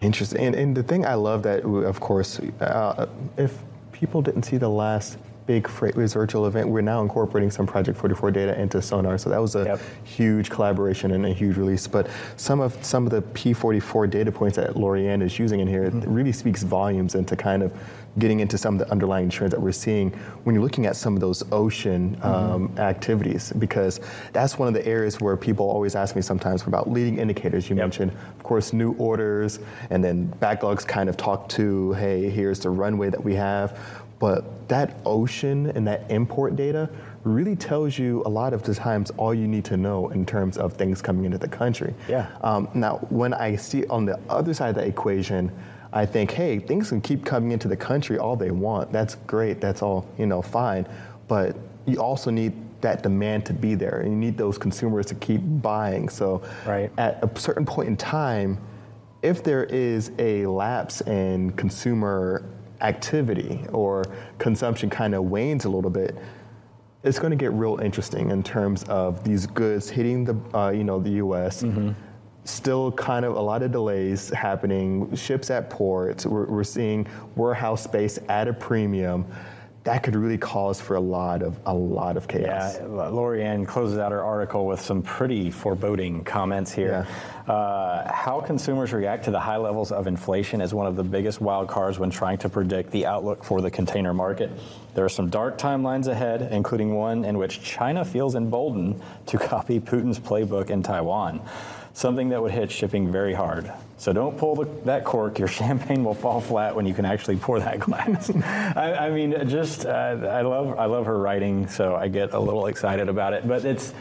Interesting. 0.01 0.41
And, 0.41 0.55
and 0.55 0.77
the 0.77 0.83
thing 0.83 1.05
I 1.05 1.15
love 1.15 1.41
that, 1.43 1.63
of 1.63 1.99
course, 1.99 2.39
uh, 2.59 3.07
if 3.37 3.57
people 3.91 4.21
didn't 4.21 4.43
see 4.43 4.57
the 4.57 4.69
last 4.69 5.17
big 5.45 5.65
FreightWaves 5.65 6.13
virtual 6.13 6.47
event, 6.47 6.67
we're 6.69 6.81
now 6.81 7.01
incorporating 7.01 7.51
some 7.51 7.65
Project 7.67 7.97
44 7.97 8.31
data 8.31 8.59
into 8.59 8.81
Sonar. 8.81 9.17
So 9.17 9.29
that 9.29 9.41
was 9.41 9.55
a 9.55 9.63
Yep. 9.65 9.79
huge 10.03 10.49
collaboration 10.49 11.11
and 11.11 11.25
a 11.25 11.33
huge 11.33 11.57
release. 11.57 11.85
But 11.87 12.07
some 12.37 12.61
of 12.61 12.77
some 12.83 13.05
of 13.05 13.11
the 13.11 13.21
P44 13.21 14.07
data 14.09 14.31
points 14.31 14.55
that 14.57 14.77
Lori 14.77 15.07
Ann 15.07 15.21
is 15.21 15.37
using 15.39 15.59
in 15.59 15.67
here 15.67 15.83
it 15.83 15.93
really 16.07 16.31
speaks 16.31 16.63
volumes 16.63 17.15
into 17.15 17.35
kind 17.35 17.63
of 17.63 17.73
getting 18.19 18.41
into 18.41 18.59
some 18.59 18.75
of 18.75 18.79
the 18.79 18.91
underlying 18.91 19.27
trends 19.27 19.51
that 19.51 19.59
we're 19.59 19.71
seeing 19.71 20.11
when 20.43 20.53
you're 20.53 20.63
looking 20.63 20.85
at 20.85 20.95
some 20.95 21.15
of 21.15 21.19
those 21.19 21.43
ocean 21.51 22.15
um, 22.21 22.71
activities, 22.77 23.51
because 23.57 23.99
that's 24.33 24.59
one 24.59 24.67
of 24.67 24.73
the 24.75 24.85
areas 24.87 25.19
where 25.19 25.35
people 25.35 25.67
always 25.67 25.95
ask 25.95 26.15
me 26.15 26.21
sometimes 26.21 26.61
about 26.67 26.87
leading 26.89 27.17
indicators. 27.17 27.69
You 27.69 27.75
Yep. 27.75 27.83
mentioned, 27.83 28.11
of 28.11 28.43
course, 28.43 28.71
new 28.71 28.93
orders, 28.99 29.59
and 29.89 30.03
then 30.03 30.31
backlogs 30.39 30.85
kind 30.85 31.09
of 31.09 31.17
talk 31.17 31.49
to, 31.49 31.93
hey, 31.93 32.29
here's 32.29 32.59
the 32.59 32.69
runway 32.69 33.09
that 33.09 33.23
we 33.23 33.33
have. 33.33 33.79
But 34.23 34.69
that 34.69 35.01
ocean 35.05 35.67
and 35.75 35.85
that 35.85 36.09
import 36.09 36.55
data 36.55 36.89
really 37.25 37.57
tells 37.57 37.99
you 37.99 38.23
a 38.25 38.29
lot 38.29 38.53
of 38.53 38.63
the 38.63 38.73
times 38.73 39.11
all 39.17 39.33
you 39.33 39.49
need 39.49 39.65
to 39.65 39.75
know 39.75 40.07
in 40.11 40.25
terms 40.25 40.57
of 40.57 40.71
things 40.71 41.01
coming 41.01 41.25
into 41.25 41.37
the 41.37 41.49
country. 41.49 41.93
Yeah. 42.07 42.29
Um, 42.39 42.69
now, 42.73 42.99
when 43.09 43.33
I 43.33 43.57
see 43.57 43.85
on 43.87 44.05
the 44.05 44.17
other 44.29 44.53
side 44.53 44.69
of 44.69 44.75
the 44.75 44.87
equation, 44.87 45.51
I 45.91 46.05
think, 46.05 46.31
hey, 46.31 46.59
things 46.59 46.87
can 46.87 47.01
keep 47.01 47.25
coming 47.25 47.51
into 47.51 47.67
the 47.67 47.75
country 47.75 48.17
all 48.17 48.37
they 48.37 48.51
want. 48.51 48.93
That's 48.93 49.15
great. 49.27 49.59
That's 49.59 49.81
all, 49.81 50.07
you 50.17 50.25
know, 50.25 50.41
fine. 50.41 50.87
But 51.27 51.57
you 51.85 51.99
also 52.01 52.31
need 52.31 52.53
that 52.79 53.03
demand 53.03 53.45
to 53.47 53.53
be 53.53 53.75
there 53.75 53.99
and 53.99 54.09
you 54.09 54.17
need 54.17 54.37
those 54.37 54.57
consumers 54.57 55.05
to 55.07 55.15
keep 55.15 55.41
buying. 55.43 56.07
So 56.07 56.43
right. 56.65 56.89
at 56.97 57.21
a 57.21 57.37
certain 57.37 57.65
point 57.65 57.89
in 57.89 57.97
time, 57.97 58.57
if 59.21 59.43
there 59.43 59.65
is 59.65 60.11
a 60.17 60.45
lapse 60.45 61.01
in 61.01 61.51
consumer 61.57 62.45
activity 62.83 63.65
or 63.71 64.03
consumption 64.37 64.89
kind 64.89 65.15
of 65.15 65.25
wanes 65.25 65.65
a 65.65 65.69
little 65.69 65.89
bit, 65.89 66.17
it's 67.03 67.19
going 67.19 67.31
to 67.31 67.37
get 67.37 67.51
real 67.53 67.79
interesting 67.79 68.31
in 68.31 68.43
terms 68.43 68.83
of 68.83 69.23
these 69.23 69.45
goods 69.45 69.89
hitting 69.89 70.23
the 70.23 70.57
uh, 70.57 70.69
you 70.69 70.83
know 70.83 70.99
the 70.99 71.11
U.S. 71.11 71.63
Mm-hmm. 71.63 71.91
Still, 72.45 72.91
kind 72.91 73.23
of 73.23 73.35
a 73.35 73.41
lot 73.41 73.63
of 73.63 73.71
delays 73.71 74.29
happening. 74.29 75.13
Ships 75.15 75.49
at 75.49 75.69
ports. 75.69 76.25
We're, 76.25 76.45
we're 76.45 76.63
seeing 76.65 77.07
warehouse 77.35 77.83
space 77.83 78.19
at 78.27 78.47
a 78.47 78.53
premium 78.53 79.25
that 79.83 80.01
could 80.01 80.15
really 80.15 80.37
cause 80.37 80.79
for 80.79 80.95
a 80.95 80.99
lot 80.99 81.41
of 81.41 81.59
a 81.65 81.73
lot 81.73 82.15
of 82.15 82.27
chaos. 82.27 82.77
Yeah, 82.79 82.85
Lori 82.87 83.43
Ann 83.43 83.65
closes 83.65 83.97
out 83.97 84.13
her 84.13 84.23
article 84.23 84.65
with 84.65 84.79
some 84.79 85.01
pretty 85.01 85.51
foreboding 85.51 86.23
comments 86.23 86.71
here. 86.71 87.05
Yeah. 87.05 87.53
Uh, 87.53 88.13
how 88.13 88.39
consumers 88.39 88.93
react 88.93 89.25
to 89.25 89.31
the 89.31 89.39
high 89.39 89.57
levels 89.57 89.91
of 89.91 90.07
inflation 90.07 90.61
is 90.61 90.73
one 90.73 90.87
of 90.87 90.95
the 90.95 91.03
biggest 91.03 91.41
wild 91.41 91.67
cards 91.67 91.99
when 91.99 92.09
trying 92.09 92.37
to 92.37 92.47
predict 92.47 92.91
the 92.91 93.05
outlook 93.05 93.43
for 93.43 93.59
the 93.59 93.69
container 93.69 94.13
market. 94.13 94.49
There 94.93 95.03
are 95.03 95.09
some 95.09 95.29
dark 95.29 95.57
timelines 95.57 96.07
ahead, 96.07 96.53
including 96.53 96.95
one 96.95 97.25
in 97.25 97.37
which 97.37 97.61
China 97.61 98.05
feels 98.05 98.35
emboldened 98.35 99.01
to 99.25 99.37
copy 99.37 99.81
Putin's 99.81 100.19
playbook 100.19 100.69
in 100.69 100.81
Taiwan 100.81 101.41
something 101.93 102.29
that 102.29 102.41
would 102.41 102.51
hit 102.51 102.71
shipping 102.71 103.11
very 103.11 103.33
hard. 103.33 103.71
So 103.97 104.11
don't 104.11 104.37
pull 104.37 104.55
the, 104.55 104.65
that 104.85 105.05
cork. 105.05 105.39
Your 105.39 105.47
champagne 105.59 106.03
will 106.03 106.13
fall 106.13 106.41
flat 106.41 106.75
when 106.75 106.85
you 106.85 106.93
can 106.93 107.05
actually 107.05 107.37
pour 107.37 107.59
that 107.59 107.79
glass. 107.81 108.29
I, 108.35 109.07
I, 109.07 109.09
mean, 109.11 109.47
just 109.47 109.85
uh, 109.85 109.89
I 109.89 110.41
love 110.41 110.77
I 110.77 110.85
love 110.85 111.05
her 111.05 111.17
writing, 111.17 111.67
so 111.67 111.95
I 111.95 112.07
get 112.07 112.33
a 112.33 112.39
little 112.39 112.67
excited 112.67 113.09
about 113.09 113.33
it. 113.33 113.47
But 113.47 113.65
it's 113.65 113.93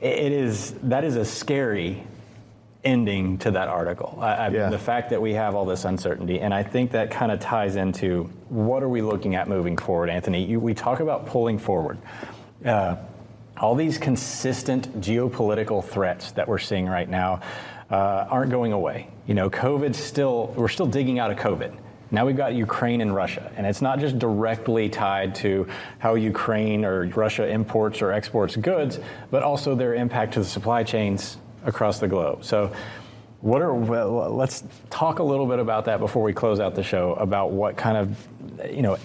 it 0.00 0.32
is 0.32 0.72
that 0.84 1.04
is 1.04 1.16
a 1.16 1.24
scary 1.24 2.02
ending 2.84 3.38
to 3.38 3.50
that 3.52 3.68
article. 3.68 4.18
I, 4.20 4.48
yeah. 4.48 4.68
The 4.68 4.78
fact 4.78 5.10
that 5.10 5.22
we 5.22 5.34
have 5.34 5.54
all 5.54 5.64
this 5.64 5.84
uncertainty, 5.84 6.40
and 6.40 6.52
I 6.52 6.62
think 6.62 6.92
that 6.92 7.10
kind 7.10 7.30
of 7.30 7.38
ties 7.38 7.76
into 7.76 8.24
what 8.48 8.82
are 8.82 8.88
we 8.88 9.02
looking 9.02 9.36
at 9.36 9.48
moving 9.48 9.76
forward, 9.76 10.10
Anthony? 10.10 10.44
You, 10.44 10.58
we 10.58 10.74
talk 10.74 11.00
about 11.00 11.26
pulling 11.26 11.58
forward. 11.58 11.98
Uh, 12.64 12.96
all 13.58 13.74
these 13.74 13.98
consistent 13.98 15.00
geopolitical 15.00 15.84
threats 15.84 16.32
that 16.32 16.48
we're 16.48 16.58
seeing 16.58 16.86
right 16.86 17.08
now 17.08 17.40
uh, 17.90 18.26
aren't 18.30 18.50
going 18.50 18.72
away. 18.72 19.08
You 19.26 19.34
know, 19.34 19.50
COVID 19.50 19.94
still, 19.94 20.52
we're 20.56 20.68
still 20.68 20.86
digging 20.86 21.18
out 21.18 21.30
of 21.30 21.38
COVID. 21.38 21.76
Now 22.10 22.26
we've 22.26 22.36
got 22.36 22.54
Ukraine 22.54 23.00
and 23.00 23.14
Russia, 23.14 23.50
and 23.56 23.66
it's 23.66 23.80
not 23.80 23.98
just 23.98 24.18
directly 24.18 24.90
tied 24.90 25.34
to 25.36 25.66
how 25.98 26.14
Ukraine 26.14 26.84
or 26.84 27.06
Russia 27.06 27.48
imports 27.48 28.02
or 28.02 28.12
exports 28.12 28.54
goods, 28.56 28.98
but 29.30 29.42
also 29.42 29.74
their 29.74 29.94
impact 29.94 30.34
to 30.34 30.40
the 30.40 30.44
supply 30.44 30.82
chains 30.82 31.38
across 31.64 32.00
the 32.00 32.08
globe. 32.08 32.44
So, 32.44 32.70
what 33.40 33.62
are 33.62 33.74
well, 33.74 34.30
let's 34.30 34.62
talk 34.90 35.20
a 35.20 35.22
little 35.22 35.46
bit 35.46 35.58
about 35.58 35.86
that 35.86 36.00
before 36.00 36.22
we 36.22 36.34
close 36.34 36.60
out 36.60 36.74
the 36.74 36.82
show 36.82 37.14
about 37.14 37.50
what 37.50 37.76
kind 37.78 37.96
of 37.96 38.28
you 38.70 38.82
know 38.82 38.98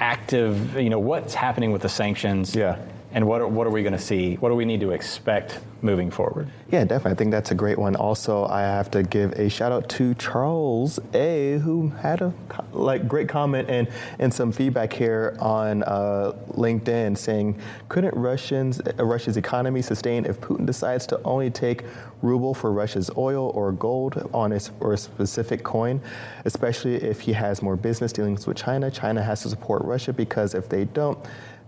active 0.00 0.76
you 0.76 0.90
know 0.90 0.98
what's 0.98 1.32
happening 1.32 1.70
with 1.70 1.80
the 1.80 1.88
sanctions 1.88 2.56
yeah 2.56 2.76
and 3.14 3.26
what 3.26 3.40
are, 3.40 3.46
what 3.46 3.66
are 3.66 3.70
we 3.70 3.82
going 3.82 3.92
to 3.92 3.98
see? 3.98 4.36
What 4.36 4.48
do 4.48 4.54
we 4.54 4.64
need 4.64 4.80
to 4.80 4.90
expect 4.90 5.60
moving 5.82 6.10
forward? 6.10 6.48
Yeah, 6.70 6.84
definitely. 6.84 7.12
I 7.12 7.14
think 7.14 7.30
that's 7.30 7.50
a 7.50 7.54
great 7.54 7.78
one. 7.78 7.94
Also, 7.96 8.46
I 8.46 8.62
have 8.62 8.90
to 8.92 9.02
give 9.02 9.32
a 9.32 9.50
shout 9.50 9.72
out 9.72 9.88
to 9.90 10.14
Charles 10.14 10.98
A, 11.12 11.58
who 11.58 11.88
had 11.88 12.22
a 12.22 12.32
like 12.72 13.06
great 13.06 13.28
comment 13.28 13.68
and 13.68 13.88
and 14.18 14.32
some 14.32 14.52
feedback 14.52 14.92
here 14.92 15.36
on 15.40 15.82
uh, 15.82 16.32
LinkedIn 16.52 17.18
saying, 17.18 17.60
couldn't 17.88 18.14
Russians 18.14 18.80
uh, 18.80 19.04
Russia's 19.04 19.36
economy 19.36 19.82
sustain 19.82 20.24
if 20.24 20.40
Putin 20.40 20.64
decides 20.64 21.06
to 21.08 21.20
only 21.24 21.50
take 21.50 21.84
ruble 22.22 22.54
for 22.54 22.72
Russia's 22.72 23.10
oil 23.16 23.50
or 23.54 23.72
gold 23.72 24.30
on 24.32 24.52
a, 24.52 24.60
or 24.80 24.92
a 24.92 24.96
specific 24.96 25.64
coin, 25.64 26.00
especially 26.44 26.94
if 26.94 27.20
he 27.20 27.32
has 27.32 27.60
more 27.60 27.76
business 27.76 28.12
dealings 28.12 28.46
with 28.46 28.56
China. 28.56 28.90
China 28.90 29.22
has 29.22 29.42
to 29.42 29.48
support 29.48 29.82
Russia 29.82 30.12
because 30.12 30.54
if 30.54 30.68
they 30.68 30.84
don't 30.84 31.18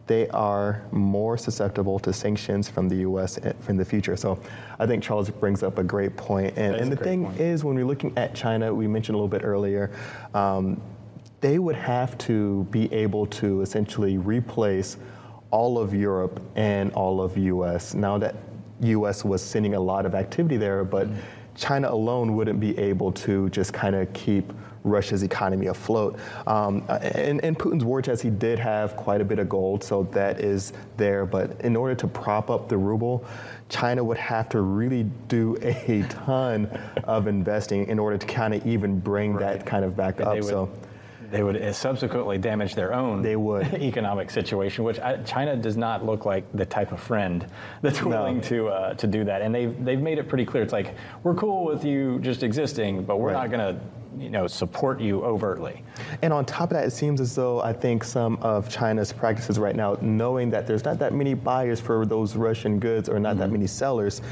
they 0.06 0.28
are 0.28 0.82
more 0.92 1.38
susceptible 1.38 1.98
to 2.00 2.12
sanctions 2.12 2.68
from 2.68 2.88
the 2.88 2.96
U.S. 2.96 3.38
in 3.68 3.76
the 3.76 3.84
future. 3.84 4.16
So 4.16 4.38
I 4.78 4.86
think 4.86 5.02
Charles 5.02 5.30
brings 5.30 5.62
up 5.62 5.78
a 5.78 5.84
great 5.84 6.16
point. 6.16 6.56
And, 6.56 6.76
and 6.76 6.92
the 6.92 6.96
thing 6.96 7.24
point. 7.24 7.40
is, 7.40 7.64
when 7.64 7.74
we're 7.74 7.86
looking 7.86 8.12
at 8.16 8.34
China, 8.34 8.74
we 8.74 8.86
mentioned 8.86 9.14
a 9.14 9.18
little 9.18 9.28
bit 9.28 9.44
earlier, 9.44 9.90
um, 10.34 10.80
they 11.40 11.58
would 11.58 11.76
have 11.76 12.16
to 12.18 12.64
be 12.70 12.92
able 12.92 13.26
to 13.26 13.62
essentially 13.62 14.18
replace 14.18 14.98
all 15.50 15.78
of 15.78 15.94
Europe 15.94 16.42
and 16.56 16.92
all 16.92 17.22
of 17.22 17.38
U.S. 17.38 17.94
Now 17.94 18.18
that 18.18 18.34
U.S. 18.80 19.24
was 19.24 19.42
sending 19.42 19.74
a 19.74 19.80
lot 19.80 20.04
of 20.04 20.14
activity 20.14 20.56
there, 20.56 20.84
but 20.84 21.06
mm-hmm. 21.06 21.20
China 21.56 21.90
alone 21.90 22.34
wouldn't 22.34 22.60
be 22.60 22.76
able 22.78 23.12
to 23.12 23.48
just 23.50 23.72
kind 23.72 23.94
of 23.94 24.12
keep 24.12 24.52
Russia's 24.84 25.22
economy 25.22 25.66
afloat. 25.66 26.18
Um, 26.46 26.84
and, 26.88 27.42
and 27.42 27.58
Putin's 27.58 27.84
war 27.84 28.02
chest, 28.02 28.22
he 28.22 28.30
did 28.30 28.58
have 28.58 28.96
quite 28.96 29.20
a 29.20 29.24
bit 29.24 29.38
of 29.38 29.48
gold, 29.48 29.82
so 29.82 30.04
that 30.12 30.40
is 30.40 30.72
there. 30.96 31.26
But 31.26 31.60
in 31.62 31.74
order 31.74 31.94
to 31.96 32.06
prop 32.06 32.50
up 32.50 32.68
the 32.68 32.76
ruble, 32.76 33.24
China 33.68 34.04
would 34.04 34.18
have 34.18 34.48
to 34.50 34.60
really 34.60 35.04
do 35.28 35.56
a 35.62 36.04
ton 36.08 36.66
of 37.04 37.26
investing 37.26 37.88
in 37.88 37.98
order 37.98 38.18
to 38.18 38.26
kind 38.26 38.54
of 38.54 38.64
even 38.66 39.00
bring 39.00 39.32
right. 39.32 39.58
that 39.58 39.66
kind 39.66 39.84
of 39.84 39.96
back 39.96 40.20
and 40.20 40.28
up. 40.28 40.34
Would, 40.34 40.44
so 40.44 40.70
they 41.30 41.42
would 41.42 41.74
subsequently 41.74 42.38
damage 42.38 42.74
their 42.74 42.94
own 42.94 43.22
they 43.22 43.34
would. 43.34 43.74
economic 43.82 44.30
situation, 44.30 44.84
which 44.84 45.00
I, 45.00 45.16
China 45.22 45.56
does 45.56 45.76
not 45.76 46.04
look 46.04 46.24
like 46.24 46.44
the 46.52 46.64
type 46.66 46.92
of 46.92 47.00
friend 47.00 47.46
that's 47.82 48.02
willing 48.02 48.36
no. 48.36 48.42
to 48.42 48.68
uh, 48.68 48.94
to 48.94 49.06
do 49.06 49.24
that. 49.24 49.42
And 49.42 49.54
they've 49.54 49.84
they've 49.84 50.00
made 50.00 50.18
it 50.18 50.28
pretty 50.28 50.44
clear. 50.44 50.62
It's 50.62 50.72
like 50.72 50.94
we're 51.22 51.34
cool 51.34 51.64
with 51.64 51.84
you 51.84 52.20
just 52.20 52.42
existing, 52.42 53.04
but 53.04 53.18
we're 53.18 53.32
right. 53.32 53.50
not 53.50 53.50
going 53.50 53.74
to 53.74 53.80
you 54.18 54.30
know 54.30 54.46
support 54.46 55.00
you 55.00 55.24
overtly. 55.24 55.82
And 56.22 56.32
on 56.32 56.44
top 56.44 56.70
of 56.70 56.76
that, 56.76 56.86
it 56.86 56.92
seems 56.92 57.20
as 57.20 57.34
though 57.34 57.60
I 57.60 57.72
think 57.72 58.04
some 58.04 58.36
of 58.36 58.68
China's 58.68 59.12
practices 59.12 59.58
right 59.58 59.76
now, 59.76 59.96
knowing 60.00 60.50
that 60.50 60.66
there's 60.66 60.84
not 60.84 60.98
that 60.98 61.12
many 61.12 61.34
buyers 61.34 61.80
for 61.80 62.06
those 62.06 62.36
Russian 62.36 62.78
goods 62.78 63.08
or 63.08 63.18
not 63.18 63.30
mm-hmm. 63.32 63.40
that 63.40 63.50
many 63.50 63.66
sellers, 63.66 64.22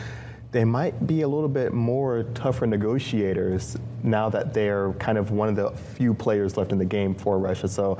they 0.50 0.64
might 0.64 1.06
be 1.06 1.22
a 1.22 1.28
little 1.28 1.48
bit 1.48 1.72
more 1.72 2.24
tougher 2.34 2.66
negotiators 2.66 3.76
now 4.02 4.28
that 4.28 4.52
they're 4.52 4.92
kind 4.94 5.16
of 5.16 5.30
one 5.30 5.48
of 5.48 5.56
the 5.56 5.70
few 5.94 6.12
players 6.12 6.56
left 6.56 6.72
in 6.72 6.78
the 6.78 6.84
game 6.84 7.14
for 7.14 7.38
Russia. 7.38 7.68
So, 7.68 7.98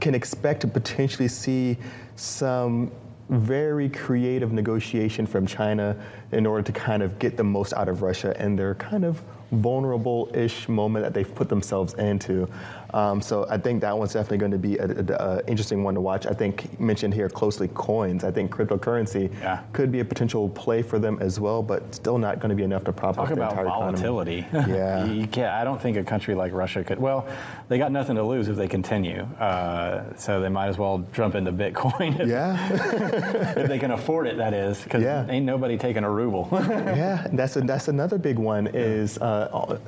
can 0.00 0.14
expect 0.14 0.62
to 0.62 0.68
potentially 0.68 1.28
see 1.28 1.76
some 2.16 2.90
very 3.28 3.88
creative 3.88 4.52
negotiation 4.52 5.26
from 5.26 5.46
China 5.46 5.96
in 6.32 6.46
order 6.46 6.62
to 6.62 6.72
kind 6.72 7.02
of 7.02 7.18
get 7.18 7.36
the 7.36 7.44
most 7.44 7.72
out 7.72 7.88
of 7.88 8.02
Russia 8.02 8.34
and 8.38 8.58
they're 8.58 8.74
kind 8.74 9.04
of 9.04 9.22
vulnerable-ish 9.52 10.68
moment 10.68 11.04
that 11.04 11.14
they've 11.14 11.34
put 11.34 11.48
themselves 11.48 11.94
into. 11.94 12.48
Um, 12.94 13.22
so 13.22 13.46
I 13.48 13.56
think 13.56 13.80
that 13.80 13.96
one's 13.96 14.12
definitely 14.12 14.38
going 14.38 14.52
to 14.52 14.58
be 14.58 14.78
an 14.78 15.40
interesting 15.46 15.82
one 15.82 15.94
to 15.94 16.00
watch. 16.00 16.26
I 16.26 16.32
think 16.32 16.78
mentioned 16.78 17.14
here 17.14 17.28
closely 17.28 17.68
coins. 17.68 18.24
I 18.24 18.30
think 18.30 18.50
cryptocurrency 18.50 19.32
yeah. 19.40 19.62
could 19.72 19.90
be 19.90 20.00
a 20.00 20.04
potential 20.04 20.48
play 20.50 20.82
for 20.82 20.98
them 20.98 21.18
as 21.20 21.40
well, 21.40 21.62
but 21.62 21.94
still 21.94 22.18
not 22.18 22.38
going 22.38 22.50
to 22.50 22.54
be 22.54 22.62
enough 22.62 22.84
to 22.84 22.92
prop 22.92 23.16
Talk 23.16 23.30
up 23.30 23.36
the 23.36 23.48
entire 23.48 23.64
volatility. 23.64 24.38
economy. 24.40 24.72
yeah, 24.74 25.04
you 25.06 25.26
can't, 25.26 25.52
I 25.52 25.64
don't 25.64 25.80
think 25.80 25.96
a 25.96 26.04
country 26.04 26.34
like 26.34 26.52
Russia 26.52 26.84
could. 26.84 26.98
Well, 26.98 27.26
they 27.68 27.78
got 27.78 27.92
nothing 27.92 28.16
to 28.16 28.22
lose 28.22 28.48
if 28.48 28.56
they 28.56 28.68
continue, 28.68 29.22
uh, 29.40 30.14
so 30.16 30.40
they 30.40 30.50
might 30.50 30.68
as 30.68 30.76
well 30.76 31.04
jump 31.12 31.34
into 31.34 31.52
Bitcoin. 31.52 32.20
If, 32.20 32.28
yeah, 32.28 33.54
if 33.56 33.68
they 33.68 33.78
can 33.78 33.92
afford 33.92 34.26
it, 34.26 34.36
that 34.36 34.52
is, 34.52 34.82
because 34.82 35.02
yeah. 35.02 35.26
ain't 35.28 35.46
nobody 35.46 35.78
taking 35.78 36.04
a 36.04 36.10
ruble. 36.10 36.48
yeah, 36.52 37.26
that's 37.32 37.56
a, 37.56 37.62
that's 37.62 37.88
another 37.88 38.18
big 38.18 38.38
one. 38.38 38.66
Is 38.66 39.16
uh, 39.18 39.41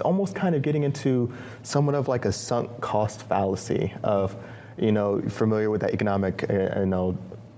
almost 0.04 0.34
kind 0.34 0.54
of 0.54 0.62
getting 0.62 0.82
into 0.82 1.32
somewhat 1.62 1.94
of 1.94 2.08
like 2.08 2.24
a 2.24 2.32
sunk 2.32 2.80
cost 2.80 3.22
fallacy 3.22 3.92
of, 4.02 4.36
you 4.76 4.92
know, 4.92 5.20
familiar 5.28 5.70
with 5.70 5.80
that 5.80 5.92
economic, 5.92 6.44
uh, 6.50 6.80
you 6.80 6.86
know, 6.86 7.16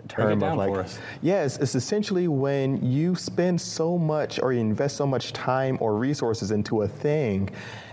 term 0.09 0.43
of 0.43 0.57
like, 0.57 0.87
yes, 1.23 1.59
it's 1.59 1.75
essentially 1.75 2.29
when 2.29 2.85
you 2.85 3.15
spend 3.15 3.61
so 3.61 3.99
much 3.99 4.39
or 4.39 4.53
you 4.53 4.61
invest 4.61 4.97
so 4.97 5.07
much 5.07 5.33
time 5.33 5.79
or 5.81 5.97
resources 5.97 6.51
into 6.51 6.83
a 6.83 6.89
thing, 6.89 7.51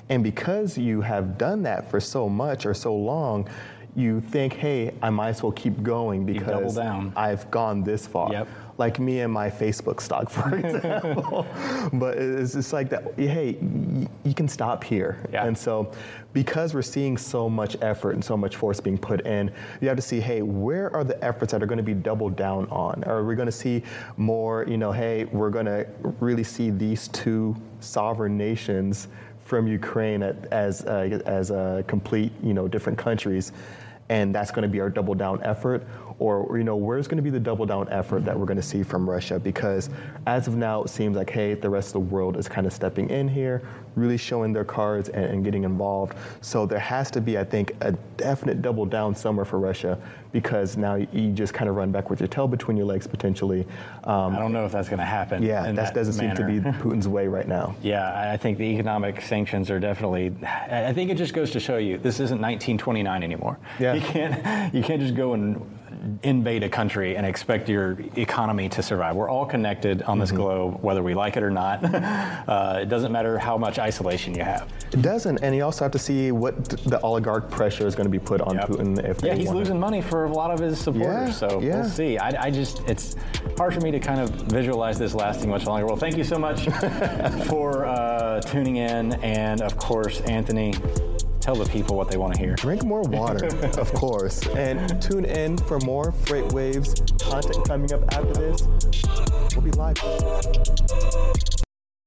and 0.09 0.23
because 0.23 0.77
you 0.77 1.01
have 1.01 1.37
done 1.37 1.63
that 1.63 1.89
for 1.89 1.99
so 1.99 2.29
much 2.29 2.65
or 2.65 2.73
so 2.73 2.95
long, 2.95 3.47
you 3.95 4.21
think, 4.21 4.53
hey, 4.53 4.93
I 5.01 5.09
might 5.09 5.29
as 5.29 5.43
well 5.43 5.51
keep 5.51 5.83
going 5.83 6.25
because 6.25 6.77
I've 6.77 7.49
gone 7.51 7.83
this 7.83 8.07
far. 8.07 8.31
Yep 8.31 8.47
like 8.77 8.99
me 8.99 9.19
and 9.21 9.31
my 9.31 9.49
Facebook 9.49 10.01
stock, 10.01 10.29
for 10.37 10.55
example. 10.65 11.45
but 11.93 12.17
it's 12.17 12.53
just 12.53 12.73
like 12.73 12.89
that. 12.89 13.13
Hey, 13.17 13.57
you 14.23 14.33
can 14.35 14.47
stop 14.47 14.83
here. 14.83 15.17
Yeah. 15.31 15.45
And 15.45 15.57
so, 15.57 15.91
because 16.33 16.73
we're 16.73 16.81
seeing 16.81 17.17
so 17.17 17.49
much 17.49 17.77
effort 17.81 18.11
and 18.11 18.23
so 18.23 18.35
much 18.35 18.55
force 18.55 18.79
being 18.79 18.97
put 18.97 19.25
in, 19.25 19.51
you 19.81 19.87
have 19.87 19.97
to 19.97 20.01
see, 20.01 20.19
hey, 20.19 20.41
where 20.41 20.93
are 20.95 21.03
the 21.03 21.23
efforts 21.23 21.51
that 21.51 21.61
are 21.61 21.67
going 21.67 21.77
to 21.77 21.83
be 21.83 21.93
doubled 21.93 22.35
down 22.35 22.67
on? 22.69 23.03
Are 23.03 23.23
we 23.23 23.35
going 23.35 23.45
to 23.45 23.51
see 23.51 23.83
more? 24.17 24.65
You 24.67 24.77
know, 24.77 24.91
hey, 24.91 25.25
we're 25.25 25.51
going 25.51 25.67
to 25.67 25.87
really 26.19 26.43
see 26.43 26.71
these 26.71 27.07
two 27.09 27.55
sovereign 27.79 28.37
nations 28.37 29.09
from 29.45 29.67
Ukraine 29.67 30.23
as 30.23 30.85
uh, 30.85 31.19
as 31.25 31.51
a 31.51 31.83
complete, 31.87 32.31
you 32.41 32.53
know, 32.53 32.67
different 32.67 32.97
countries, 32.97 33.51
and 34.09 34.33
that's 34.33 34.51
going 34.51 34.63
to 34.63 34.67
be 34.67 34.79
our 34.79 34.89
double 34.89 35.15
down 35.15 35.41
effort, 35.43 35.87
or 36.19 36.57
you 36.57 36.63
know, 36.63 36.75
where's 36.75 37.07
going 37.07 37.17
to 37.17 37.23
be 37.23 37.29
the 37.29 37.39
double 37.39 37.65
down 37.65 37.89
effort 37.89 38.25
that 38.25 38.37
we're 38.37 38.45
going 38.45 38.57
to 38.57 38.63
see 38.63 38.83
from 38.83 39.09
Russia? 39.09 39.39
Because 39.39 39.89
as 40.27 40.47
of 40.47 40.55
now, 40.55 40.83
it 40.83 40.89
seems 40.89 41.17
like 41.17 41.29
hey, 41.29 41.53
the 41.53 41.69
rest 41.69 41.89
of 41.89 41.93
the 41.93 41.99
world 41.99 42.37
is 42.37 42.47
kind 42.47 42.67
of 42.67 42.73
stepping 42.73 43.09
in 43.09 43.27
here, 43.27 43.61
really 43.95 44.17
showing 44.17 44.53
their 44.53 44.63
cards 44.63 45.09
and, 45.09 45.25
and 45.25 45.43
getting 45.43 45.63
involved. 45.63 46.15
So 46.41 46.65
there 46.65 46.79
has 46.79 47.11
to 47.11 47.21
be, 47.21 47.37
I 47.37 47.43
think, 47.43 47.73
a 47.81 47.91
definite 48.17 48.61
double 48.61 48.85
down 48.85 49.15
somewhere 49.15 49.45
for 49.45 49.59
Russia 49.59 49.99
because 50.31 50.77
now 50.77 50.95
you 50.95 51.31
just 51.31 51.53
kind 51.53 51.69
of 51.69 51.75
run 51.75 51.91
back 51.91 52.09
with 52.09 52.19
your 52.19 52.27
tail 52.27 52.47
between 52.47 52.75
your 52.75 52.87
legs 52.87 53.07
potentially. 53.07 53.65
Um, 54.03 54.35
I 54.35 54.39
don't 54.39 54.51
know 54.51 54.65
if 54.65 54.71
that's 54.71 54.89
going 54.89 54.99
to 54.99 55.05
happen. 55.05 55.43
Yeah, 55.43 55.61
that, 55.61 55.75
that 55.75 55.93
doesn't 55.93 56.17
manner. 56.17 56.35
seem 56.35 56.63
to 56.63 56.71
be 56.71 56.77
Putin's 56.83 57.07
way 57.07 57.27
right 57.27 57.47
now. 57.47 57.75
Yeah, 57.81 58.31
I 58.31 58.35
think 58.35 58.57
the 58.57 58.63
economic 58.63 59.21
sanctions 59.21 59.69
are 59.69 59.79
definitely. 59.79 60.33
I 60.43 60.91
think 60.91 61.11
it 61.11 61.17
just 61.17 61.33
goes 61.33 61.51
to 61.51 61.59
show 61.59 61.77
you 61.77 61.97
this 61.97 62.15
isn't 62.15 62.41
1929 62.41 63.23
anymore. 63.23 63.59
Yeah. 63.79 63.93
You 63.93 64.01
can't 64.01 64.73
you 64.73 64.83
can't 64.83 65.01
just 65.01 65.15
go 65.15 65.33
and 65.33 65.61
invade 66.23 66.63
a 66.63 66.69
country 66.69 67.15
and 67.15 67.25
expect 67.25 67.69
your 67.69 67.97
economy 68.15 68.67
to 68.69 68.83
survive. 68.83 69.15
We're 69.15 69.29
all 69.29 69.45
connected 69.45 70.01
on 70.03 70.19
this 70.19 70.29
mm-hmm. 70.29 70.37
globe, 70.37 70.83
whether 70.83 71.01
we 71.01 71.13
like 71.13 71.37
it 71.37 71.43
or 71.43 71.49
not. 71.49 71.83
uh, 72.47 72.79
it 72.81 72.89
doesn't 72.89 73.11
matter 73.11 73.37
how 73.37 73.57
much 73.57 73.79
isolation 73.79 74.35
you 74.35 74.43
have. 74.43 74.71
It 74.91 75.01
doesn't, 75.01 75.41
and 75.41 75.55
you 75.55 75.63
also 75.63 75.85
have 75.85 75.91
to 75.91 75.99
see 75.99 76.31
what 76.31 76.69
the 76.85 76.99
oligarch 77.01 77.49
pressure 77.49 77.87
is 77.87 77.95
going 77.95 78.05
to 78.05 78.11
be 78.11 78.19
put 78.19 78.41
on 78.41 78.55
yep. 78.55 78.69
Putin. 78.69 79.03
If 79.03 79.23
yeah, 79.23 79.35
he's 79.35 79.49
losing 79.49 79.79
money 79.79 80.01
for 80.01 80.25
a 80.25 80.31
lot 80.31 80.51
of 80.51 80.59
his 80.59 80.79
supporters, 80.79 81.29
yeah, 81.29 81.31
so 81.31 81.61
yeah. 81.61 81.81
we'll 81.81 81.89
see. 81.89 82.17
I, 82.17 82.45
I, 82.45 82.51
just, 82.51 82.81
it's 82.87 83.15
hard 83.57 83.73
for 83.73 83.81
me 83.81 83.91
to 83.91 83.99
kind 83.99 84.19
of 84.19 84.29
visualize 84.29 84.99
this 84.99 85.13
lasting 85.13 85.49
much 85.49 85.65
longer. 85.65 85.85
Well, 85.85 85.95
thank 85.95 86.17
you 86.17 86.23
so 86.23 86.37
much 86.37 86.65
for 87.47 87.85
uh, 87.85 88.41
tuning 88.41 88.77
in, 88.77 89.13
and 89.23 89.61
of 89.61 89.77
course, 89.77 90.21
Anthony 90.21 90.73
tell 91.43 91.55
the 91.55 91.65
people 91.65 91.97
what 91.97 92.09
they 92.09 92.15
want 92.15 92.33
to 92.33 92.39
hear. 92.39 92.55
Drink 92.55 92.85
more 92.85 93.01
water, 93.01 93.45
of 93.77 93.93
course. 93.93 94.47
And 94.55 95.01
tune 95.01 95.25
in 95.25 95.57
for 95.57 95.77
more 95.81 96.13
FreightWaves 96.13 97.21
content 97.21 97.67
coming 97.67 97.91
up 97.91 98.01
after 98.13 98.33
this. 98.33 98.65
We'll 99.53 99.61
be 99.61 99.71
live. 99.71 99.97